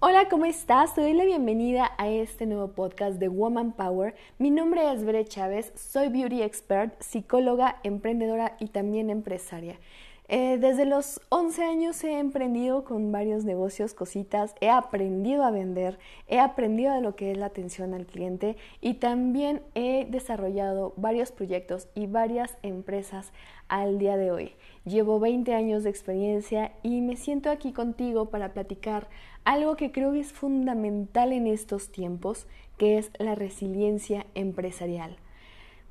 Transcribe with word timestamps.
Hola, 0.00 0.28
¿cómo 0.28 0.44
estás? 0.44 0.94
Te 0.94 1.00
doy 1.00 1.12
la 1.12 1.24
bienvenida 1.24 1.90
a 1.98 2.08
este 2.08 2.46
nuevo 2.46 2.68
podcast 2.68 3.18
de 3.18 3.26
Woman 3.26 3.72
Power. 3.72 4.14
Mi 4.38 4.48
nombre 4.48 4.92
es 4.92 5.04
Bere 5.04 5.24
Chávez, 5.24 5.72
soy 5.74 6.08
beauty 6.08 6.40
expert, 6.40 7.02
psicóloga, 7.02 7.80
emprendedora 7.82 8.56
y 8.60 8.68
también 8.68 9.10
empresaria. 9.10 9.80
Eh, 10.30 10.58
desde 10.58 10.84
los 10.84 11.22
11 11.30 11.64
años 11.64 12.04
he 12.04 12.18
emprendido 12.18 12.84
con 12.84 13.10
varios 13.10 13.46
negocios, 13.46 13.94
cositas, 13.94 14.54
he 14.60 14.68
aprendido 14.68 15.42
a 15.42 15.50
vender, 15.50 15.98
he 16.26 16.38
aprendido 16.38 16.92
de 16.92 17.00
lo 17.00 17.16
que 17.16 17.30
es 17.30 17.38
la 17.38 17.46
atención 17.46 17.94
al 17.94 18.04
cliente 18.04 18.58
y 18.82 18.94
también 18.94 19.62
he 19.74 20.06
desarrollado 20.10 20.92
varios 20.98 21.32
proyectos 21.32 21.88
y 21.94 22.08
varias 22.08 22.58
empresas 22.62 23.32
al 23.68 23.98
día 23.98 24.18
de 24.18 24.30
hoy. 24.30 24.52
Llevo 24.84 25.18
20 25.18 25.54
años 25.54 25.82
de 25.82 25.90
experiencia 25.90 26.72
y 26.82 27.00
me 27.00 27.16
siento 27.16 27.48
aquí 27.50 27.72
contigo 27.72 28.28
para 28.28 28.52
platicar 28.52 29.08
algo 29.44 29.76
que 29.76 29.92
creo 29.92 30.12
que 30.12 30.20
es 30.20 30.34
fundamental 30.34 31.32
en 31.32 31.46
estos 31.46 31.90
tiempos, 31.90 32.46
que 32.76 32.98
es 32.98 33.10
la 33.18 33.34
resiliencia 33.34 34.26
empresarial. 34.34 35.16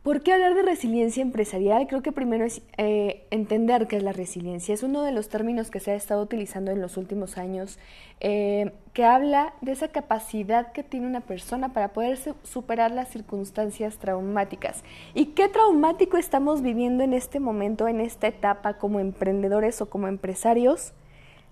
¿Por 0.07 0.21
qué 0.21 0.31
hablar 0.31 0.55
de 0.55 0.61
resiliencia 0.61 1.21
empresarial? 1.21 1.85
Creo 1.85 2.01
que 2.01 2.13
primero 2.13 2.45
es 2.45 2.61
eh, 2.77 3.27
entender 3.29 3.87
qué 3.87 3.97
es 3.97 4.03
la 4.03 4.13
resiliencia. 4.13 4.73
Es 4.73 4.81
uno 4.81 5.03
de 5.03 5.11
los 5.11 5.27
términos 5.27 5.69
que 5.69 5.81
se 5.81 5.91
ha 5.91 5.95
estado 5.95 6.21
utilizando 6.21 6.71
en 6.71 6.79
los 6.79 6.95
últimos 6.95 7.37
años, 7.37 7.77
eh, 8.21 8.71
que 8.93 9.03
habla 9.03 9.53
de 9.59 9.73
esa 9.73 9.89
capacidad 9.89 10.71
que 10.71 10.81
tiene 10.81 11.07
una 11.07 11.19
persona 11.19 11.73
para 11.73 11.89
poder 11.91 12.17
superar 12.43 12.91
las 12.91 13.09
circunstancias 13.09 13.97
traumáticas. 13.97 14.85
¿Y 15.13 15.33
qué 15.33 15.49
traumático 15.49 16.15
estamos 16.15 16.61
viviendo 16.61 17.03
en 17.03 17.11
este 17.11 17.41
momento, 17.41 17.89
en 17.89 17.99
esta 17.99 18.27
etapa, 18.27 18.75
como 18.75 19.01
emprendedores 19.01 19.81
o 19.81 19.89
como 19.89 20.07
empresarios? 20.07 20.93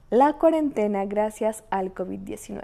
La 0.09 0.31
cuarentena 0.31 1.03
gracias 1.03 1.65
al 1.71 1.93
COVID-19. 1.93 2.63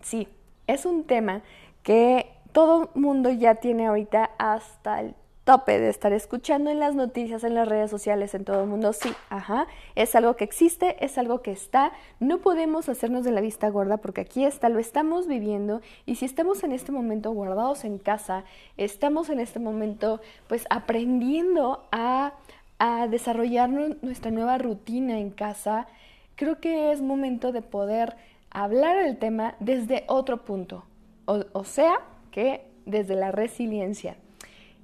Sí, 0.00 0.28
es 0.68 0.86
un 0.86 1.02
tema 1.02 1.42
que 1.82 2.30
todo 2.52 2.90
mundo 2.94 3.30
ya 3.30 3.56
tiene 3.56 3.86
ahorita 3.86 4.30
hasta 4.38 5.00
el 5.00 5.14
tope 5.44 5.80
de 5.80 5.88
estar 5.88 6.12
escuchando 6.12 6.70
en 6.70 6.78
las 6.78 6.94
noticias, 6.94 7.42
en 7.44 7.54
las 7.54 7.66
redes 7.66 7.90
sociales, 7.90 8.34
en 8.34 8.44
todo 8.44 8.62
el 8.62 8.68
mundo. 8.68 8.92
Sí, 8.92 9.12
ajá, 9.30 9.66
es 9.96 10.14
algo 10.14 10.36
que 10.36 10.44
existe, 10.44 11.04
es 11.04 11.18
algo 11.18 11.42
que 11.42 11.50
está. 11.50 11.92
No 12.20 12.38
podemos 12.38 12.88
hacernos 12.88 13.24
de 13.24 13.32
la 13.32 13.40
vista 13.40 13.68
gorda 13.68 13.96
porque 13.96 14.20
aquí 14.20 14.44
está, 14.44 14.68
lo 14.68 14.78
estamos 14.78 15.26
viviendo 15.26 15.80
y 16.06 16.16
si 16.16 16.24
estamos 16.24 16.62
en 16.62 16.72
este 16.72 16.92
momento 16.92 17.32
guardados 17.32 17.84
en 17.84 17.98
casa, 17.98 18.44
estamos 18.76 19.30
en 19.30 19.40
este 19.40 19.58
momento 19.58 20.20
pues 20.46 20.66
aprendiendo 20.70 21.84
a, 21.90 22.34
desarrollar 23.10 23.68
nuestra 23.68 24.30
nueva 24.30 24.56
rutina 24.56 25.18
en 25.18 25.30
casa, 25.30 25.86
creo 26.34 26.60
que 26.60 26.92
es 26.92 27.02
momento 27.02 27.52
de 27.52 27.60
poder 27.60 28.16
hablar 28.50 29.04
del 29.04 29.18
tema 29.18 29.54
desde 29.60 30.04
otro 30.06 30.44
punto. 30.44 30.84
O 31.26 31.64
sea, 31.64 32.00
que 32.30 32.66
desde 32.86 33.14
la 33.14 33.32
resiliencia. 33.32 34.16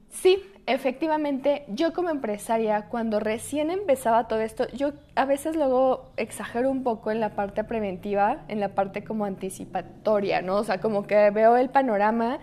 Sí, 0.09 0.43
efectivamente, 0.67 1.65
yo 1.69 1.93
como 1.93 2.11
empresaria, 2.11 2.87
cuando 2.89 3.21
recién 3.21 3.71
empezaba 3.71 4.29
todo 4.29 4.41
esto, 4.41 4.67
yo 4.73 4.93
a 5.15 5.25
veces 5.25 5.57
luego 5.57 6.11
exagero 6.17 6.71
un 6.71 6.83
poco 6.83 7.11
en 7.11 7.21
la 7.21 7.35
parte 7.35 7.65
preventiva, 7.65 8.45
en 8.49 8.61
la 8.61 8.75
parte 8.75 9.05
como 9.05 9.25
anticipatoria, 9.25 10.43
¿no? 10.43 10.57
O 10.57 10.65
sea, 10.65 10.81
como 10.81 11.07
que 11.07 11.31
veo 11.31 11.57
el 11.57 11.71
panorama 11.71 12.39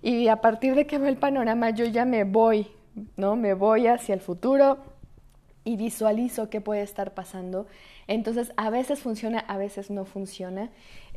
y 0.00 0.28
a 0.28 0.40
partir 0.40 0.74
de 0.74 0.86
que 0.86 0.98
veo 0.98 1.08
el 1.08 1.16
panorama 1.16 1.70
yo 1.70 1.84
ya 1.84 2.04
me 2.04 2.24
voy, 2.24 2.68
¿no? 3.16 3.36
Me 3.36 3.54
voy 3.54 3.86
hacia 3.86 4.14
el 4.14 4.20
futuro 4.20 4.78
y 5.64 5.76
visualizo 5.76 6.48
qué 6.48 6.60
puede 6.60 6.82
estar 6.82 7.12
pasando. 7.12 7.66
Entonces, 8.06 8.52
a 8.56 8.70
veces 8.70 9.00
funciona, 9.00 9.40
a 9.40 9.58
veces 9.58 9.90
no 9.90 10.06
funciona. 10.06 10.70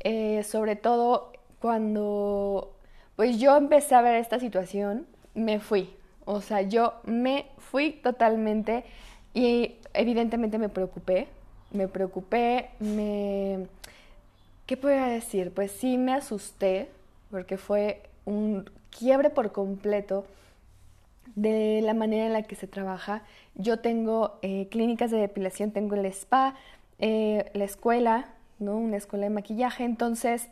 Eh, 0.04 0.44
sobre 0.44 0.76
todo 0.76 1.32
cuando 1.60 2.76
pues 3.22 3.38
yo 3.38 3.56
empecé 3.56 3.94
a 3.94 4.02
ver 4.02 4.16
esta 4.16 4.40
situación, 4.40 5.06
me 5.36 5.60
fui. 5.60 5.92
O 6.26 6.42
sea, 6.42 6.64
yo 6.64 6.96
me 7.04 7.46
fui 7.60 7.92
totalmente 7.92 8.84
y 9.36 9.76
evidentemente 9.94 10.58
me 10.58 10.70
preocupé. 10.70 11.28
Me 11.70 11.88
preocupé, 11.88 12.72
me... 12.80 13.68
¿Qué 14.66 14.76
podría 14.76 15.06
decir? 15.06 15.52
Pues 15.52 15.72
sí 15.72 16.00
me 16.00 16.16
asusté 16.16 16.90
porque 17.30 17.58
fue 17.60 18.02
un 18.26 18.68
quiebre 18.90 19.30
por 19.30 19.52
completo 19.52 20.26
de 21.36 21.82
la 21.84 21.94
manera 21.94 22.26
en 22.26 22.34
la 22.34 22.42
que 22.42 22.56
se 22.56 22.66
trabaja. 22.66 23.22
Yo 23.54 23.78
tengo 23.82 24.40
eh, 24.42 24.68
clínicas 24.72 25.12
de 25.12 25.20
depilación, 25.20 25.70
tengo 25.70 25.94
el 25.94 26.08
spa, 26.08 26.56
eh, 26.98 27.52
la 27.54 27.66
escuela, 27.66 28.34
¿no? 28.58 28.78
Una 28.78 28.98
escuela 28.98 29.26
de 29.26 29.30
maquillaje, 29.30 29.84
entonces 29.84 30.50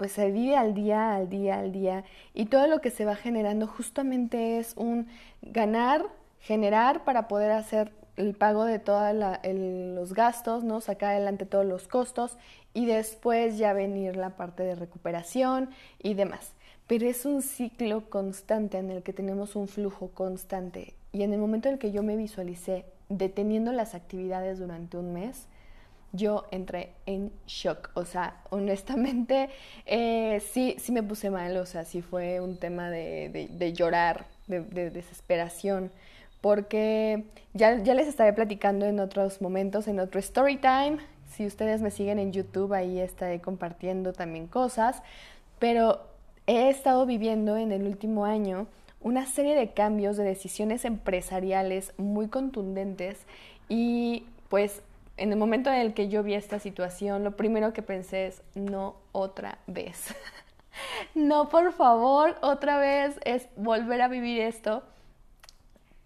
pues 0.00 0.12
se 0.12 0.30
vive 0.30 0.56
al 0.56 0.72
día, 0.72 1.14
al 1.14 1.28
día, 1.28 1.58
al 1.58 1.72
día, 1.72 2.04
y 2.32 2.46
todo 2.46 2.66
lo 2.68 2.80
que 2.80 2.90
se 2.90 3.04
va 3.04 3.16
generando 3.16 3.66
justamente 3.66 4.56
es 4.56 4.72
un 4.78 5.08
ganar, 5.42 6.06
generar 6.40 7.04
para 7.04 7.28
poder 7.28 7.50
hacer 7.50 7.92
el 8.16 8.34
pago 8.34 8.64
de 8.64 8.78
todos 8.78 9.14
los 9.14 10.14
gastos, 10.14 10.64
¿no? 10.64 10.80
Sacar 10.80 11.10
adelante 11.10 11.44
todos 11.44 11.66
los 11.66 11.86
costos 11.86 12.38
y 12.72 12.86
después 12.86 13.58
ya 13.58 13.74
venir 13.74 14.16
la 14.16 14.30
parte 14.38 14.62
de 14.62 14.74
recuperación 14.74 15.68
y 16.02 16.14
demás. 16.14 16.54
Pero 16.86 17.06
es 17.06 17.26
un 17.26 17.42
ciclo 17.42 18.08
constante 18.08 18.78
en 18.78 18.90
el 18.90 19.02
que 19.02 19.12
tenemos 19.12 19.54
un 19.54 19.68
flujo 19.68 20.08
constante. 20.14 20.94
Y 21.12 21.24
en 21.24 21.34
el 21.34 21.40
momento 21.40 21.68
en 21.68 21.74
el 21.74 21.78
que 21.78 21.92
yo 21.92 22.02
me 22.02 22.16
visualicé 22.16 22.86
deteniendo 23.10 23.70
las 23.70 23.94
actividades 23.94 24.60
durante 24.60 24.96
un 24.96 25.12
mes, 25.12 25.46
yo 26.12 26.46
entré 26.50 26.92
en 27.06 27.32
shock. 27.46 27.90
O 27.94 28.04
sea, 28.04 28.40
honestamente, 28.50 29.48
eh, 29.86 30.42
sí, 30.52 30.76
sí 30.78 30.92
me 30.92 31.02
puse 31.02 31.30
mal. 31.30 31.56
O 31.56 31.66
sea, 31.66 31.84
sí 31.84 32.02
fue 32.02 32.40
un 32.40 32.56
tema 32.56 32.90
de, 32.90 33.48
de, 33.50 33.72
llorar, 33.72 34.26
de, 34.46 34.60
de, 34.60 34.90
desesperación. 34.90 35.90
Porque 36.40 37.24
ya, 37.52 37.82
ya 37.82 37.94
les 37.94 38.08
estaré 38.08 38.32
platicando 38.32 38.86
en 38.86 38.98
otros 38.98 39.42
momentos, 39.42 39.88
en 39.88 40.00
otro 40.00 40.20
story 40.20 40.56
time. 40.56 40.98
Si 41.30 41.46
ustedes 41.46 41.82
me 41.82 41.90
siguen 41.90 42.18
en 42.18 42.32
YouTube, 42.32 42.72
ahí 42.72 42.98
estaré 42.98 43.40
compartiendo 43.40 44.12
también 44.12 44.46
cosas. 44.46 45.02
Pero 45.58 46.00
he 46.46 46.70
estado 46.70 47.06
viviendo 47.06 47.56
en 47.56 47.72
el 47.72 47.86
último 47.86 48.24
año 48.24 48.66
una 49.00 49.26
serie 49.26 49.54
de 49.54 49.70
cambios, 49.72 50.16
de 50.16 50.24
decisiones 50.24 50.84
empresariales 50.84 51.92
muy 51.96 52.28
contundentes 52.28 53.18
y 53.68 54.24
pues 54.48 54.82
en 55.20 55.30
el 55.32 55.38
momento 55.38 55.70
en 55.70 55.76
el 55.76 55.92
que 55.92 56.08
yo 56.08 56.22
vi 56.22 56.32
esta 56.32 56.58
situación, 56.58 57.24
lo 57.24 57.36
primero 57.36 57.74
que 57.74 57.82
pensé 57.82 58.26
es, 58.26 58.42
no 58.54 58.96
otra 59.12 59.58
vez. 59.66 60.14
no, 61.14 61.50
por 61.50 61.72
favor, 61.74 62.36
otra 62.40 62.78
vez 62.78 63.20
es 63.26 63.46
volver 63.54 64.00
a 64.00 64.08
vivir 64.08 64.40
esto. 64.40 64.82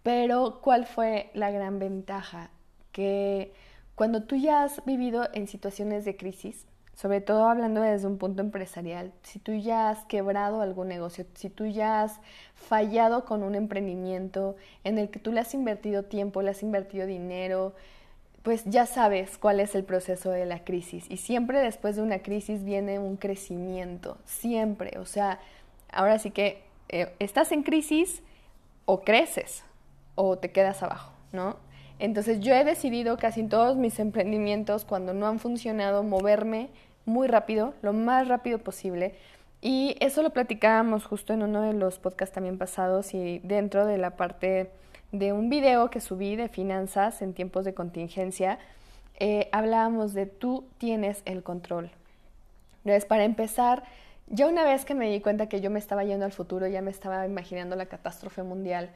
Pero, 0.03 0.59
¿cuál 0.61 0.85
fue 0.85 1.31
la 1.33 1.53
gran 1.53 1.79
ventaja? 1.79 2.51
Que 2.91 3.55
cuando 3.95 4.25
tú 4.25 4.35
ya 4.35 4.65
has 4.65 4.85
vivido 4.85 5.29
en 5.33 5.47
situaciones 5.47 6.05
de 6.05 6.17
crisis, 6.17 6.67
sobre 6.95 7.21
todo 7.21 7.49
hablando 7.49 7.83
desde 7.83 8.09
un 8.09 8.19
punto 8.19 8.43
empresarial, 8.43 9.13
si 9.23 9.39
tú 9.39 9.53
ya 9.53 9.91
has 9.91 10.05
quebrado 10.07 10.61
algún 10.61 10.89
negocio, 10.89 11.25
si 11.35 11.51
tú 11.51 11.67
ya 11.67 12.03
has 12.03 12.19
fallado 12.57 13.25
con 13.25 13.45
un 13.45 13.55
emprendimiento 13.55 14.57
en 14.83 14.99
el 14.99 15.09
que 15.09 15.21
tú 15.21 15.31
le 15.31 15.39
has 15.39 15.55
invertido 15.55 16.03
tiempo, 16.03 16.43
le 16.43 16.51
has 16.51 16.65
invertido 16.65 17.07
dinero, 17.07 17.75
pues 18.45 18.63
ya 18.67 18.85
sabes 18.85 19.39
cuál 19.39 19.59
es 19.59 19.75
el 19.75 19.85
proceso 19.85 20.31
de 20.31 20.45
la 20.45 20.65
crisis. 20.65 21.07
Y 21.09 21.17
siempre 21.17 21.59
después 21.61 21.97
de 21.97 22.03
una 22.03 22.19
crisis 22.19 22.63
viene 22.63 22.99
un 22.99 23.17
crecimiento, 23.17 24.19
siempre. 24.27 24.99
O 24.99 25.07
sea, 25.07 25.41
ahora 25.91 26.19
sí 26.19 26.31
que 26.31 26.63
eh, 26.91 27.11
estás 27.21 27.53
en 27.53 27.63
crisis 27.63 28.23
o 28.85 29.01
creces 29.01 29.65
o 30.15 30.37
te 30.37 30.53
quedas 30.53 30.83
abajo, 30.83 31.13
¿no? 31.33 31.57
Entonces 31.99 32.41
yo 32.41 32.55
he 32.55 32.65
decidido 32.65 33.17
casi 33.17 33.41
en 33.41 33.49
todos 33.49 33.77
mis 33.77 33.99
emprendimientos, 33.99 34.85
cuando 34.85 35.15
no 35.15 35.27
han 35.27 35.39
funcionado, 35.39 36.03
moverme 36.03 36.69
muy 37.07 37.29
rápido, 37.29 37.73
lo 37.81 37.95
más 37.95 38.29
rápido 38.29 38.59
posible. 38.59 39.15
Y 39.63 39.97
eso 40.01 40.23
lo 40.23 40.31
platicábamos 40.31 41.07
justo 41.07 41.33
en 41.33 41.43
uno 41.43 41.63
de 41.63 41.73
los 41.73 41.99
podcasts 41.99 42.35
también 42.35 42.59
pasados 42.59 43.15
y 43.15 43.39
dentro 43.39 43.87
de 43.87 43.97
la 43.97 44.17
parte 44.17 44.71
de 45.15 45.33
un 45.33 45.49
video 45.49 45.91
que 45.91 46.01
subí 46.01 46.35
de 46.35 46.49
finanzas 46.49 47.23
en 47.23 47.35
tiempos 47.35 47.65
de 47.65 47.73
contingencia, 47.73 48.59
eh, 49.21 49.49
hablábamos 49.53 50.13
de 50.13 50.27
tú 50.27 50.65
tienes 50.79 51.23
el 51.25 51.45
control. 51.45 51.91
Entonces, 52.79 53.05
para 53.05 53.23
empezar, 53.23 53.85
ya 54.27 54.49
una 54.49 54.65
vez 54.65 54.85
que 54.85 54.97
me 54.97 55.09
di 55.09 55.21
cuenta 55.21 55.49
que 55.49 55.61
yo 55.61 55.71
me 55.71 55.79
estaba 55.79 56.03
yendo 56.03 56.25
al 56.25 56.33
futuro, 56.33 56.67
ya 56.67 56.83
me 56.83 56.91
estaba 56.91 57.25
imaginando 57.27 57.77
la 57.77 57.87
catástrofe 57.87 58.43
mundial, 58.43 58.91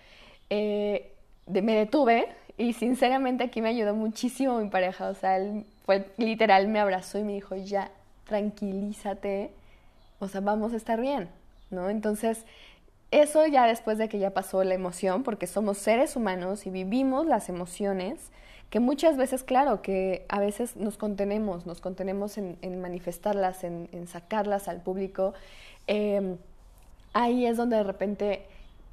eh, 0.51 1.13
me 1.47 1.75
detuve 1.75 2.27
y 2.57 2.73
sinceramente 2.73 3.45
aquí 3.45 3.63
me 3.63 3.69
ayudó 3.69 3.95
muchísimo 3.95 4.59
mi 4.59 4.69
pareja. 4.69 5.09
O 5.11 5.15
sea, 5.15 5.37
él 5.37 5.65
fue 5.87 6.09
literal, 6.17 6.67
me 6.67 6.81
abrazó 6.81 7.19
y 7.21 7.23
me 7.23 7.35
dijo, 7.35 7.55
ya, 7.55 7.93
tranquilízate, 8.27 9.53
o 10.19 10.27
sea, 10.27 10.41
vamos 10.41 10.73
a 10.73 10.77
estar 10.77 11.01
bien, 11.01 11.29
¿no? 11.71 11.89
Entonces, 11.91 12.45
eso 13.11 13.47
ya 13.47 13.67
después 13.67 13.99
de 13.99 14.09
que 14.09 14.19
ya 14.19 14.31
pasó 14.31 14.63
la 14.65 14.75
emoción, 14.75 15.23
porque 15.23 15.47
somos 15.47 15.79
seres 15.79 16.17
humanos 16.17 16.67
y 16.67 16.71
vivimos 16.71 17.27
las 17.27 17.49
emociones, 17.49 18.31
que 18.71 18.81
muchas 18.81 19.17
veces, 19.17 19.45
claro, 19.45 19.81
que 19.81 20.27
a 20.29 20.41
veces 20.41 20.77
nos 20.77 20.99
contenemos, 20.99 21.65
nos 21.65 21.81
contenemos 21.81 22.37
en, 22.37 22.81
manifestarlas, 22.81 23.65
en, 23.65 24.07
sacarlas 24.07 24.69
al 24.69 24.83
público. 24.83 25.33
Em, 25.87 26.37
ahí 27.15 27.47
es 27.47 27.57
donde 27.57 27.77
de 27.77 27.83
repente, 27.83 28.43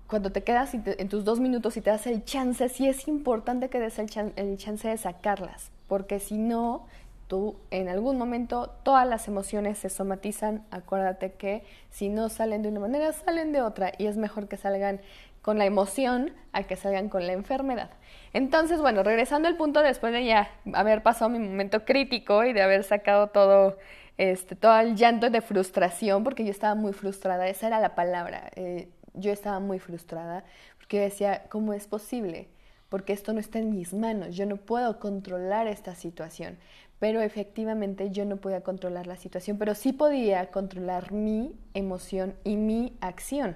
cuando 0.08 0.32
te 0.32 0.44
quedas 0.44 0.74
en 0.74 1.10
tus 1.10 1.26
dos 1.26 1.42
minutos 1.42 1.76
y 1.76 1.82
te 1.82 1.90
das 1.90 2.08
el 2.08 2.24
chance, 2.24 2.70
sí 2.70 2.88
es 2.88 3.10
importante 3.10 3.70
que 3.70 3.80
des 3.80 4.00
el, 4.00 4.34
el 4.38 4.58
chance 4.58 4.88
de 4.88 4.98
sacarlas, 4.98 5.72
porque 5.90 6.22
si 6.22 6.38
no, 6.38 6.86
tú 7.28 7.58
en 7.72 7.90
algún 7.90 8.18
momento 8.18 8.74
todas 8.84 9.08
las 9.08 9.28
emociones 9.28 9.78
se 9.78 9.90
somatizan, 9.90 10.66
acuérdate 10.72 11.34
que 11.34 11.64
si 11.90 12.10
no 12.10 12.30
salen 12.30 12.62
de 12.62 12.70
una 12.70 12.80
manera, 12.80 13.12
salen 13.14 13.52
de 13.52 13.62
otra 13.62 13.92
y 13.98 14.08
es 14.08 14.18
mejor 14.18 14.48
que 14.48 14.58
salgan 14.58 15.02
con 15.42 15.60
la 15.60 15.66
emoción 15.66 16.34
a 16.54 16.64
que 16.64 16.76
salgan 16.76 17.08
con 17.08 17.28
la 17.28 17.34
enfermedad. 17.34 17.92
Entonces, 18.34 18.82
bueno, 18.82 19.04
regresando 19.04 19.48
al 19.48 19.56
punto 19.58 19.84
después 19.84 20.12
de 20.12 20.26
ya 20.26 20.50
haber 20.74 21.04
pasado 21.04 21.30
mi 21.30 21.38
momento 21.38 21.86
crítico 21.86 22.44
y 22.44 22.52
de 22.52 22.64
haber 22.64 22.84
sacado 22.84 23.28
todo, 23.28 23.78
este, 24.18 24.56
todo 24.56 24.80
el 24.80 24.96
llanto 24.96 25.30
de 25.30 25.42
frustración, 25.42 26.24
porque 26.24 26.44
yo 26.44 26.50
estaba 26.50 26.74
muy 26.74 26.94
frustrada, 26.94 27.48
esa 27.48 27.68
era 27.68 27.80
la 27.80 27.94
palabra, 27.94 28.50
eh, 28.56 28.90
yo 29.14 29.32
estaba 29.32 29.60
muy 29.60 29.78
frustrada, 29.78 30.44
porque 30.78 31.00
decía, 31.00 31.44
¿cómo 31.50 31.74
es 31.74 31.86
posible? 31.86 32.50
Porque 32.90 33.14
esto 33.14 33.32
no 33.32 33.40
está 33.40 33.60
en 33.60 33.70
mis 33.70 33.94
manos, 33.94 34.36
yo 34.36 34.48
no 34.48 34.58
puedo 34.58 35.00
controlar 35.00 35.68
esta 35.68 35.94
situación 35.94 36.58
pero 37.00 37.22
efectivamente 37.22 38.10
yo 38.12 38.26
no 38.26 38.38
podía 38.38 38.62
controlar 38.62 39.08
la 39.08 39.18
situación, 39.18 39.58
pero 39.58 39.76
sí 39.76 39.94
podía 39.94 40.52
controlar 40.52 41.12
mi 41.12 41.54
emoción 41.74 42.36
y 42.44 42.56
mi 42.56 42.94
acción. 43.02 43.56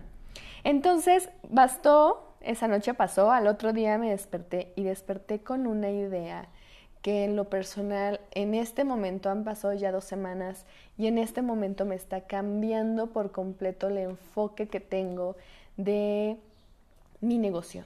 Entonces, 0.63 1.29
bastó, 1.49 2.35
esa 2.41 2.67
noche 2.67 2.93
pasó, 2.93 3.31
al 3.31 3.47
otro 3.47 3.73
día 3.73 3.97
me 3.97 4.11
desperté 4.11 4.73
y 4.75 4.83
desperté 4.83 5.39
con 5.39 5.67
una 5.67 5.89
idea 5.89 6.49
que 7.01 7.23
en 7.23 7.35
lo 7.35 7.49
personal 7.49 8.19
en 8.31 8.53
este 8.55 8.83
momento 8.83 9.29
han 9.29 9.43
pasado 9.43 9.73
ya 9.73 9.91
dos 9.91 10.03
semanas 10.03 10.65
y 10.97 11.07
en 11.07 11.17
este 11.17 11.41
momento 11.41 11.85
me 11.85 11.95
está 11.95 12.21
cambiando 12.21 13.07
por 13.07 13.31
completo 13.31 13.87
el 13.87 13.99
enfoque 13.99 14.67
que 14.67 14.81
tengo 14.81 15.37
de 15.77 16.37
mi 17.21 17.37
negocio. 17.37 17.85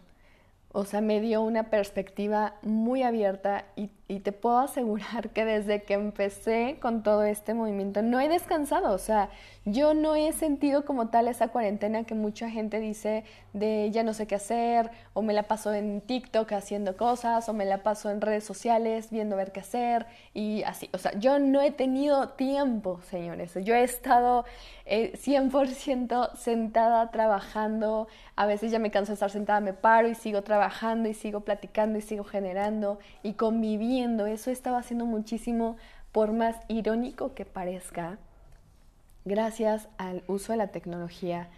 O 0.71 0.85
sea, 0.85 1.01
me 1.01 1.21
dio 1.21 1.43
una 1.43 1.69
perspectiva 1.69 2.55
muy 2.63 3.03
abierta 3.03 3.65
y, 3.75 3.91
te 4.07 4.31
puedo 4.31 4.59
asegurar 4.59 5.29
que 5.29 5.45
desde 5.45 5.83
que 5.83 5.93
empecé 5.93 6.77
con 6.81 7.03
todo 7.03 7.23
este 7.23 7.53
movimiento 7.53 8.01
no 8.01 8.19
he 8.19 8.27
descansado. 8.27 8.93
O 8.93 8.97
sea, 8.97 9.29
yo 9.65 9.93
no 9.93 10.15
he 10.15 10.33
sentido 10.33 10.85
como 10.85 11.07
tal 11.07 11.27
esa 11.27 11.47
cuarentena 11.47 12.03
que 12.03 12.13
mucha 12.13 12.49
gente 12.49 12.79
dice 12.79 13.23
de 13.53 13.89
ya 13.91 14.03
no 14.03 14.13
sé 14.13 14.27
qué 14.27 14.35
hacer, 14.35 14.91
o 15.13 15.21
me 15.21 15.33
la 15.33 15.43
paso 15.43 15.73
en 15.73 16.01
TikTok 16.01 16.51
haciendo 16.51 16.97
cosas, 16.97 17.47
o 17.47 17.53
me 17.53 17.65
la 17.65 17.81
paso 17.83 18.09
en 18.09 18.19
redes 18.19 18.43
sociales 18.43 19.09
viendo 19.09 19.35
ver 19.35 19.51
qué 19.51 19.61
hacer 19.61 20.05
y 20.33 20.63
así. 20.63 20.89
O 20.93 20.97
sea, 20.97 21.17
yo 21.17 21.39
no 21.39 21.61
he 21.61 21.71
tenido 21.71 22.29
tiempo, 22.29 22.99
señores. 23.09 23.53
Yo 23.63 23.73
he 23.73 23.83
estado 23.83 24.45
100% 24.85 26.25
eh, 26.33 26.37
sentada 26.37 27.09
trabajando. 27.11 28.07
A 28.35 28.45
veces 28.45 28.71
ya 28.71 28.79
me 28.79 28.91
canso 28.91 29.11
de 29.11 29.13
estar 29.13 29.29
sentada, 29.29 29.61
me 29.61 29.73
paro 29.73 30.07
y 30.09 30.15
sigo 30.15 30.41
trabajando 30.41 31.07
y 31.07 31.13
sigo 31.13 31.41
platicando 31.41 31.99
y 31.99 32.01
sigo 32.01 32.23
generando 32.23 32.99
y 33.21 33.33
conviviendo. 33.33 33.93
Eso 34.03 34.51
estaba 34.51 34.79
haciendo 34.79 35.05
muchísimo, 35.05 35.77
por 36.11 36.33
más 36.33 36.57
irónico 36.67 37.33
que 37.33 37.45
parezca, 37.45 38.17
gracias 39.25 39.87
al 39.97 40.23
uso 40.27 40.51
de 40.51 40.57
la 40.57 40.67
tecnología 40.67 41.49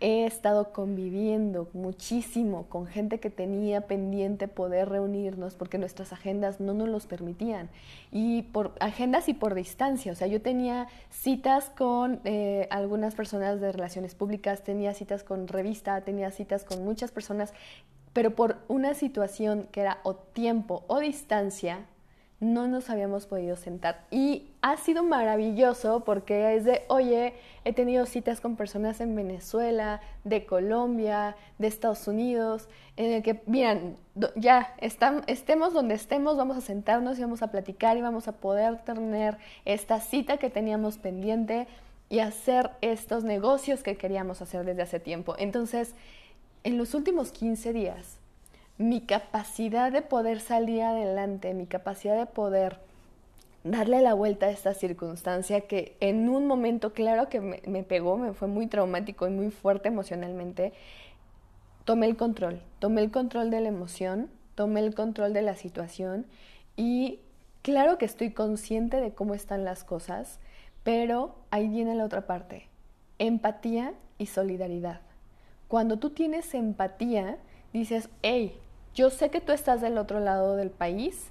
he 0.00 0.26
estado 0.26 0.72
conviviendo 0.72 1.68
muchísimo 1.72 2.66
con 2.68 2.86
gente 2.86 3.20
que 3.20 3.30
tenía 3.30 3.82
pendiente 3.82 4.48
poder 4.48 4.88
reunirnos 4.88 5.54
porque 5.54 5.78
nuestras 5.78 6.12
agendas 6.12 6.60
no 6.60 6.74
nos 6.74 6.88
los 6.88 7.06
permitían. 7.06 7.70
Y 8.10 8.42
por 8.42 8.72
agendas 8.80 9.30
y 9.30 9.34
por 9.34 9.54
distancia. 9.54 10.12
O 10.12 10.14
sea, 10.14 10.26
yo 10.26 10.42
tenía 10.42 10.88
citas 11.10 11.70
con 11.70 12.20
eh, 12.24 12.66
algunas 12.70 13.14
personas 13.14 13.60
de 13.60 13.72
relaciones 13.72 14.14
públicas, 14.14 14.62
tenía 14.62 14.92
citas 14.94 15.22
con 15.22 15.48
revista, 15.48 16.00
tenía 16.02 16.30
citas 16.30 16.64
con 16.64 16.84
muchas 16.84 17.10
personas, 17.10 17.54
pero 18.14 18.30
por 18.34 18.56
una 18.68 18.94
situación 18.94 19.68
que 19.70 19.82
era 19.82 19.98
o 20.04 20.14
tiempo 20.14 20.84
o 20.86 21.00
distancia, 21.00 21.84
no 22.40 22.68
nos 22.68 22.90
habíamos 22.90 23.26
podido 23.26 23.56
sentar. 23.56 24.04
Y 24.10 24.50
ha 24.62 24.76
sido 24.76 25.02
maravilloso 25.02 26.04
porque 26.04 26.54
es 26.56 26.64
de, 26.64 26.84
oye, 26.88 27.34
he 27.64 27.72
tenido 27.72 28.06
citas 28.06 28.40
con 28.40 28.56
personas 28.56 29.00
en 29.00 29.14
Venezuela, 29.16 30.00
de 30.24 30.46
Colombia, 30.46 31.36
de 31.58 31.66
Estados 31.66 32.06
Unidos, 32.06 32.68
en 32.96 33.12
el 33.12 33.22
que, 33.22 33.42
miran, 33.46 33.96
ya 34.36 34.74
estemos 34.78 35.72
donde 35.72 35.94
estemos, 35.94 36.36
vamos 36.36 36.56
a 36.56 36.60
sentarnos 36.60 37.18
y 37.18 37.22
vamos 37.22 37.42
a 37.42 37.48
platicar 37.48 37.96
y 37.96 38.02
vamos 38.02 38.28
a 38.28 38.32
poder 38.32 38.78
tener 38.84 39.38
esta 39.64 40.00
cita 40.00 40.36
que 40.36 40.50
teníamos 40.50 40.98
pendiente 40.98 41.66
y 42.10 42.20
hacer 42.20 42.70
estos 42.80 43.24
negocios 43.24 43.82
que 43.82 43.96
queríamos 43.96 44.42
hacer 44.42 44.64
desde 44.64 44.82
hace 44.82 45.00
tiempo. 45.00 45.34
Entonces, 45.38 45.94
en 46.64 46.78
los 46.78 46.94
últimos 46.94 47.30
15 47.30 47.74
días, 47.74 48.16
mi 48.78 49.02
capacidad 49.02 49.92
de 49.92 50.02
poder 50.02 50.40
salir 50.40 50.82
adelante, 50.82 51.54
mi 51.54 51.66
capacidad 51.66 52.16
de 52.16 52.26
poder 52.26 52.80
darle 53.62 54.00
la 54.00 54.14
vuelta 54.14 54.46
a 54.46 54.50
esta 54.50 54.74
circunstancia 54.74 55.62
que 55.62 55.96
en 56.00 56.28
un 56.28 56.46
momento, 56.46 56.92
claro 56.92 57.28
que 57.28 57.40
me, 57.40 57.82
pegó, 57.82 58.16
me 58.16 58.32
fue 58.32 58.48
muy 58.48 58.66
traumático 58.66 59.28
y 59.28 59.30
muy 59.30 59.50
fuerte 59.50 59.88
emocionalmente, 59.88 60.72
tomé 61.84 62.06
el 62.06 62.16
control, 62.16 62.60
tomé 62.78 63.02
el 63.02 63.10
control 63.10 63.50
de 63.50 63.60
la 63.60 63.68
emoción, 63.68 64.30
tomé 64.54 64.80
el 64.80 64.94
control 64.94 65.34
de 65.34 65.42
la 65.42 65.54
situación 65.54 66.26
y 66.76 67.20
claro 67.62 67.98
que 67.98 68.06
estoy 68.06 68.32
consciente 68.32 69.00
de 69.00 69.12
cómo 69.12 69.34
están 69.34 69.64
las 69.64 69.84
cosas, 69.84 70.40
pero 70.82 71.34
ahí 71.50 71.68
viene 71.68 71.94
la 71.94 72.04
otra 72.04 72.26
parte, 72.26 72.68
empatía 73.18 73.92
y 74.18 74.26
solidaridad. 74.26 75.00
Cuando 75.68 75.98
tú 75.98 76.10
tienes 76.10 76.54
empatía, 76.54 77.38
dices, 77.72 78.08
hey, 78.22 78.56
yo 78.94 79.10
sé 79.10 79.30
que 79.30 79.40
tú 79.40 79.52
estás 79.52 79.80
del 79.80 79.98
otro 79.98 80.20
lado 80.20 80.56
del 80.56 80.70
país, 80.70 81.30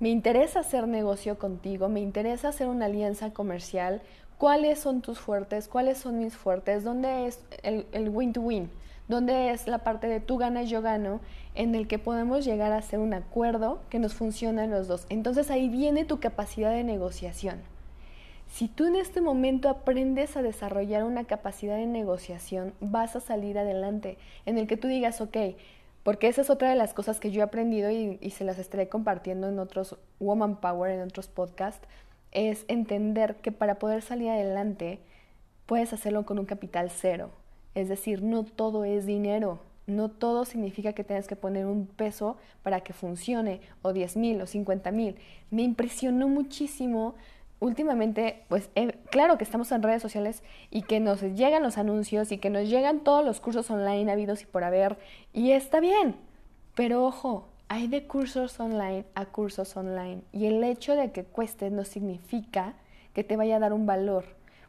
me 0.00 0.08
interesa 0.08 0.60
hacer 0.60 0.86
negocio 0.88 1.38
contigo, 1.38 1.88
me 1.88 2.00
interesa 2.00 2.48
hacer 2.48 2.68
una 2.68 2.86
alianza 2.86 3.32
comercial, 3.32 4.02
cuáles 4.38 4.78
son 4.78 5.00
tus 5.00 5.18
fuertes, 5.18 5.68
cuáles 5.68 5.98
son 5.98 6.18
mis 6.18 6.36
fuertes, 6.36 6.84
dónde 6.84 7.26
es 7.26 7.40
el 7.62 8.08
win-to-win, 8.08 8.70
dónde 9.08 9.50
es 9.50 9.66
la 9.66 9.78
parte 9.78 10.06
de 10.06 10.20
tú 10.20 10.36
ganas, 10.36 10.68
yo 10.68 10.82
gano, 10.82 11.20
en 11.54 11.74
el 11.74 11.88
que 11.88 11.98
podemos 11.98 12.44
llegar 12.44 12.72
a 12.72 12.78
hacer 12.78 12.98
un 12.98 13.14
acuerdo 13.14 13.80
que 13.88 13.98
nos 13.98 14.14
funcione 14.14 14.62
a 14.62 14.66
los 14.66 14.88
dos. 14.88 15.06
Entonces 15.08 15.50
ahí 15.50 15.68
viene 15.68 16.04
tu 16.04 16.20
capacidad 16.20 16.70
de 16.70 16.84
negociación. 16.84 17.60
Si 18.48 18.68
tú 18.68 18.86
en 18.86 18.96
este 18.96 19.20
momento 19.20 19.68
aprendes 19.68 20.36
a 20.36 20.42
desarrollar 20.42 21.04
una 21.04 21.24
capacidad 21.24 21.76
de 21.76 21.86
negociación, 21.86 22.72
vas 22.80 23.16
a 23.16 23.20
salir 23.20 23.58
adelante, 23.58 24.18
en 24.46 24.58
el 24.58 24.66
que 24.66 24.76
tú 24.76 24.88
digas, 24.88 25.20
ok, 25.20 25.36
porque 26.06 26.28
esa 26.28 26.42
es 26.42 26.50
otra 26.50 26.70
de 26.70 26.76
las 26.76 26.94
cosas 26.94 27.18
que 27.18 27.32
yo 27.32 27.40
he 27.40 27.44
aprendido 27.44 27.90
y, 27.90 28.30
se 28.30 28.44
las 28.44 28.58
estaré 28.58 28.88
compartiendo 28.88 29.48
en 29.48 29.58
otros 29.58 29.96
Woman 30.20 30.60
Power, 30.60 30.92
en 30.92 31.02
otros 31.02 31.26
podcasts, 31.26 31.86
es 32.30 32.64
entender 32.68 33.36
que 33.36 33.50
para 33.50 33.80
poder 33.80 34.02
salir 34.02 34.30
adelante 34.30 35.00
puedes 35.66 35.92
hacerlo 35.92 36.24
con 36.24 36.38
un 36.38 36.46
capital 36.46 36.90
cero. 36.90 37.30
Es 37.74 37.88
decir, 37.88 38.22
no 38.22 38.44
todo 38.44 38.84
es 38.84 39.04
dinero, 39.04 39.58
no 39.86 40.08
todo 40.08 40.44
significa 40.44 40.92
que 40.92 41.02
tengas 41.02 41.26
que 41.26 41.34
poner 41.34 41.66
un 41.66 41.86
peso 41.86 42.36
para 42.62 42.82
que 42.82 42.92
funcione, 42.92 43.60
o 43.82 43.92
10 43.92 44.16
mil 44.16 44.40
o 44.40 44.46
50 44.46 44.92
mil. 44.92 45.16
Me 45.50 45.62
impresionó 45.62 46.28
muchísimo 46.28 47.16
últimamente, 47.60 48.44
pues 48.48 48.70
eh, 48.74 48.98
claro 49.10 49.38
que 49.38 49.44
estamos 49.44 49.72
en 49.72 49.82
redes 49.82 50.02
sociales 50.02 50.42
y 50.70 50.82
que 50.82 51.00
nos 51.00 51.22
llegan 51.22 51.62
los 51.62 51.78
anuncios 51.78 52.32
y 52.32 52.38
que 52.38 52.50
nos 52.50 52.68
llegan 52.68 53.00
todos 53.00 53.24
los 53.24 53.40
cursos 53.40 53.70
online 53.70 54.10
habidos 54.10 54.42
y 54.42 54.46
por 54.46 54.64
haber, 54.64 54.98
y 55.32 55.52
está 55.52 55.80
bien, 55.80 56.16
pero 56.74 57.04
ojo, 57.04 57.48
hay 57.68 57.88
de 57.88 58.06
cursos 58.06 58.60
online 58.60 59.04
a 59.14 59.26
cursos 59.26 59.76
online 59.76 60.22
y 60.32 60.46
el 60.46 60.62
hecho 60.62 60.94
de 60.94 61.10
que 61.10 61.24
cueste 61.24 61.70
no 61.70 61.84
significa 61.84 62.74
que 63.12 63.24
te 63.24 63.36
vaya 63.36 63.56
a 63.56 63.60
dar 63.60 63.72
un 63.72 63.86
valor 63.86 64.24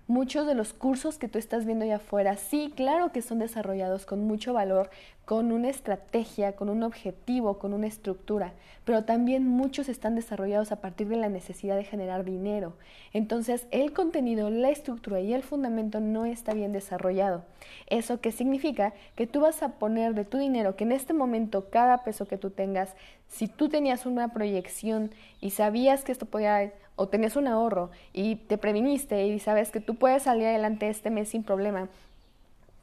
muchos 0.07 0.47
de 0.47 0.55
los 0.55 0.73
cursos 0.73 1.17
que 1.17 1.27
tú 1.27 1.37
estás 1.37 1.65
viendo 1.65 1.83
allá 1.83 1.97
afuera, 1.97 2.37
sí, 2.37 2.73
claro 2.75 3.11
que 3.11 3.21
son 3.21 3.39
desarrollados 3.39 4.05
con 4.05 4.25
mucho 4.25 4.53
valor, 4.53 4.89
con 5.25 5.51
una 5.51 5.67
estrategia, 5.67 6.55
con 6.55 6.69
un 6.69 6.83
objetivo, 6.83 7.59
con 7.59 7.73
una 7.73 7.87
estructura, 7.87 8.53
pero 8.85 9.03
también 9.03 9.45
muchos 9.45 9.89
están 9.89 10.15
desarrollados 10.15 10.71
a 10.71 10.79
partir 10.79 11.09
de 11.09 11.17
la 11.17 11.27
necesidad 11.27 11.75
de 11.75 11.83
generar 11.83 12.23
dinero. 12.23 12.77
Entonces, 13.11 13.67
el 13.71 13.91
contenido, 13.91 14.49
la 14.49 14.69
estructura 14.69 15.19
y 15.19 15.33
el 15.33 15.43
fundamento 15.43 15.99
no 15.99 16.23
está 16.23 16.53
bien 16.53 16.71
desarrollado. 16.71 17.43
¿Eso 17.87 18.21
qué 18.21 18.31
significa? 18.31 18.93
Que 19.15 19.27
tú 19.27 19.41
vas 19.41 19.61
a 19.63 19.73
poner 19.73 20.13
de 20.13 20.23
tu 20.23 20.37
dinero, 20.37 20.77
que 20.77 20.85
en 20.85 20.93
este 20.93 21.11
momento 21.11 21.69
cada 21.69 22.05
peso 22.05 22.25
que 22.25 22.37
tú 22.37 22.49
tengas, 22.49 22.95
si 23.27 23.49
tú 23.49 23.67
tenías 23.67 24.05
una 24.05 24.29
proyección 24.29 25.11
y 25.41 25.49
sabías 25.49 26.05
que 26.05 26.13
esto 26.13 26.25
podía 26.25 26.71
o 26.97 27.07
tenías 27.07 27.37
un 27.37 27.47
ahorro 27.47 27.91
y 28.11 28.35
te 28.35 28.57
previniste 28.57 29.25
y 29.27 29.39
sabes 29.39 29.71
que 29.71 29.79
tú 29.79 29.95
puedes 29.95 30.23
salir 30.23 30.47
adelante 30.47 30.89
este 30.89 31.09
mes 31.09 31.29
sin 31.29 31.43
problema, 31.43 31.87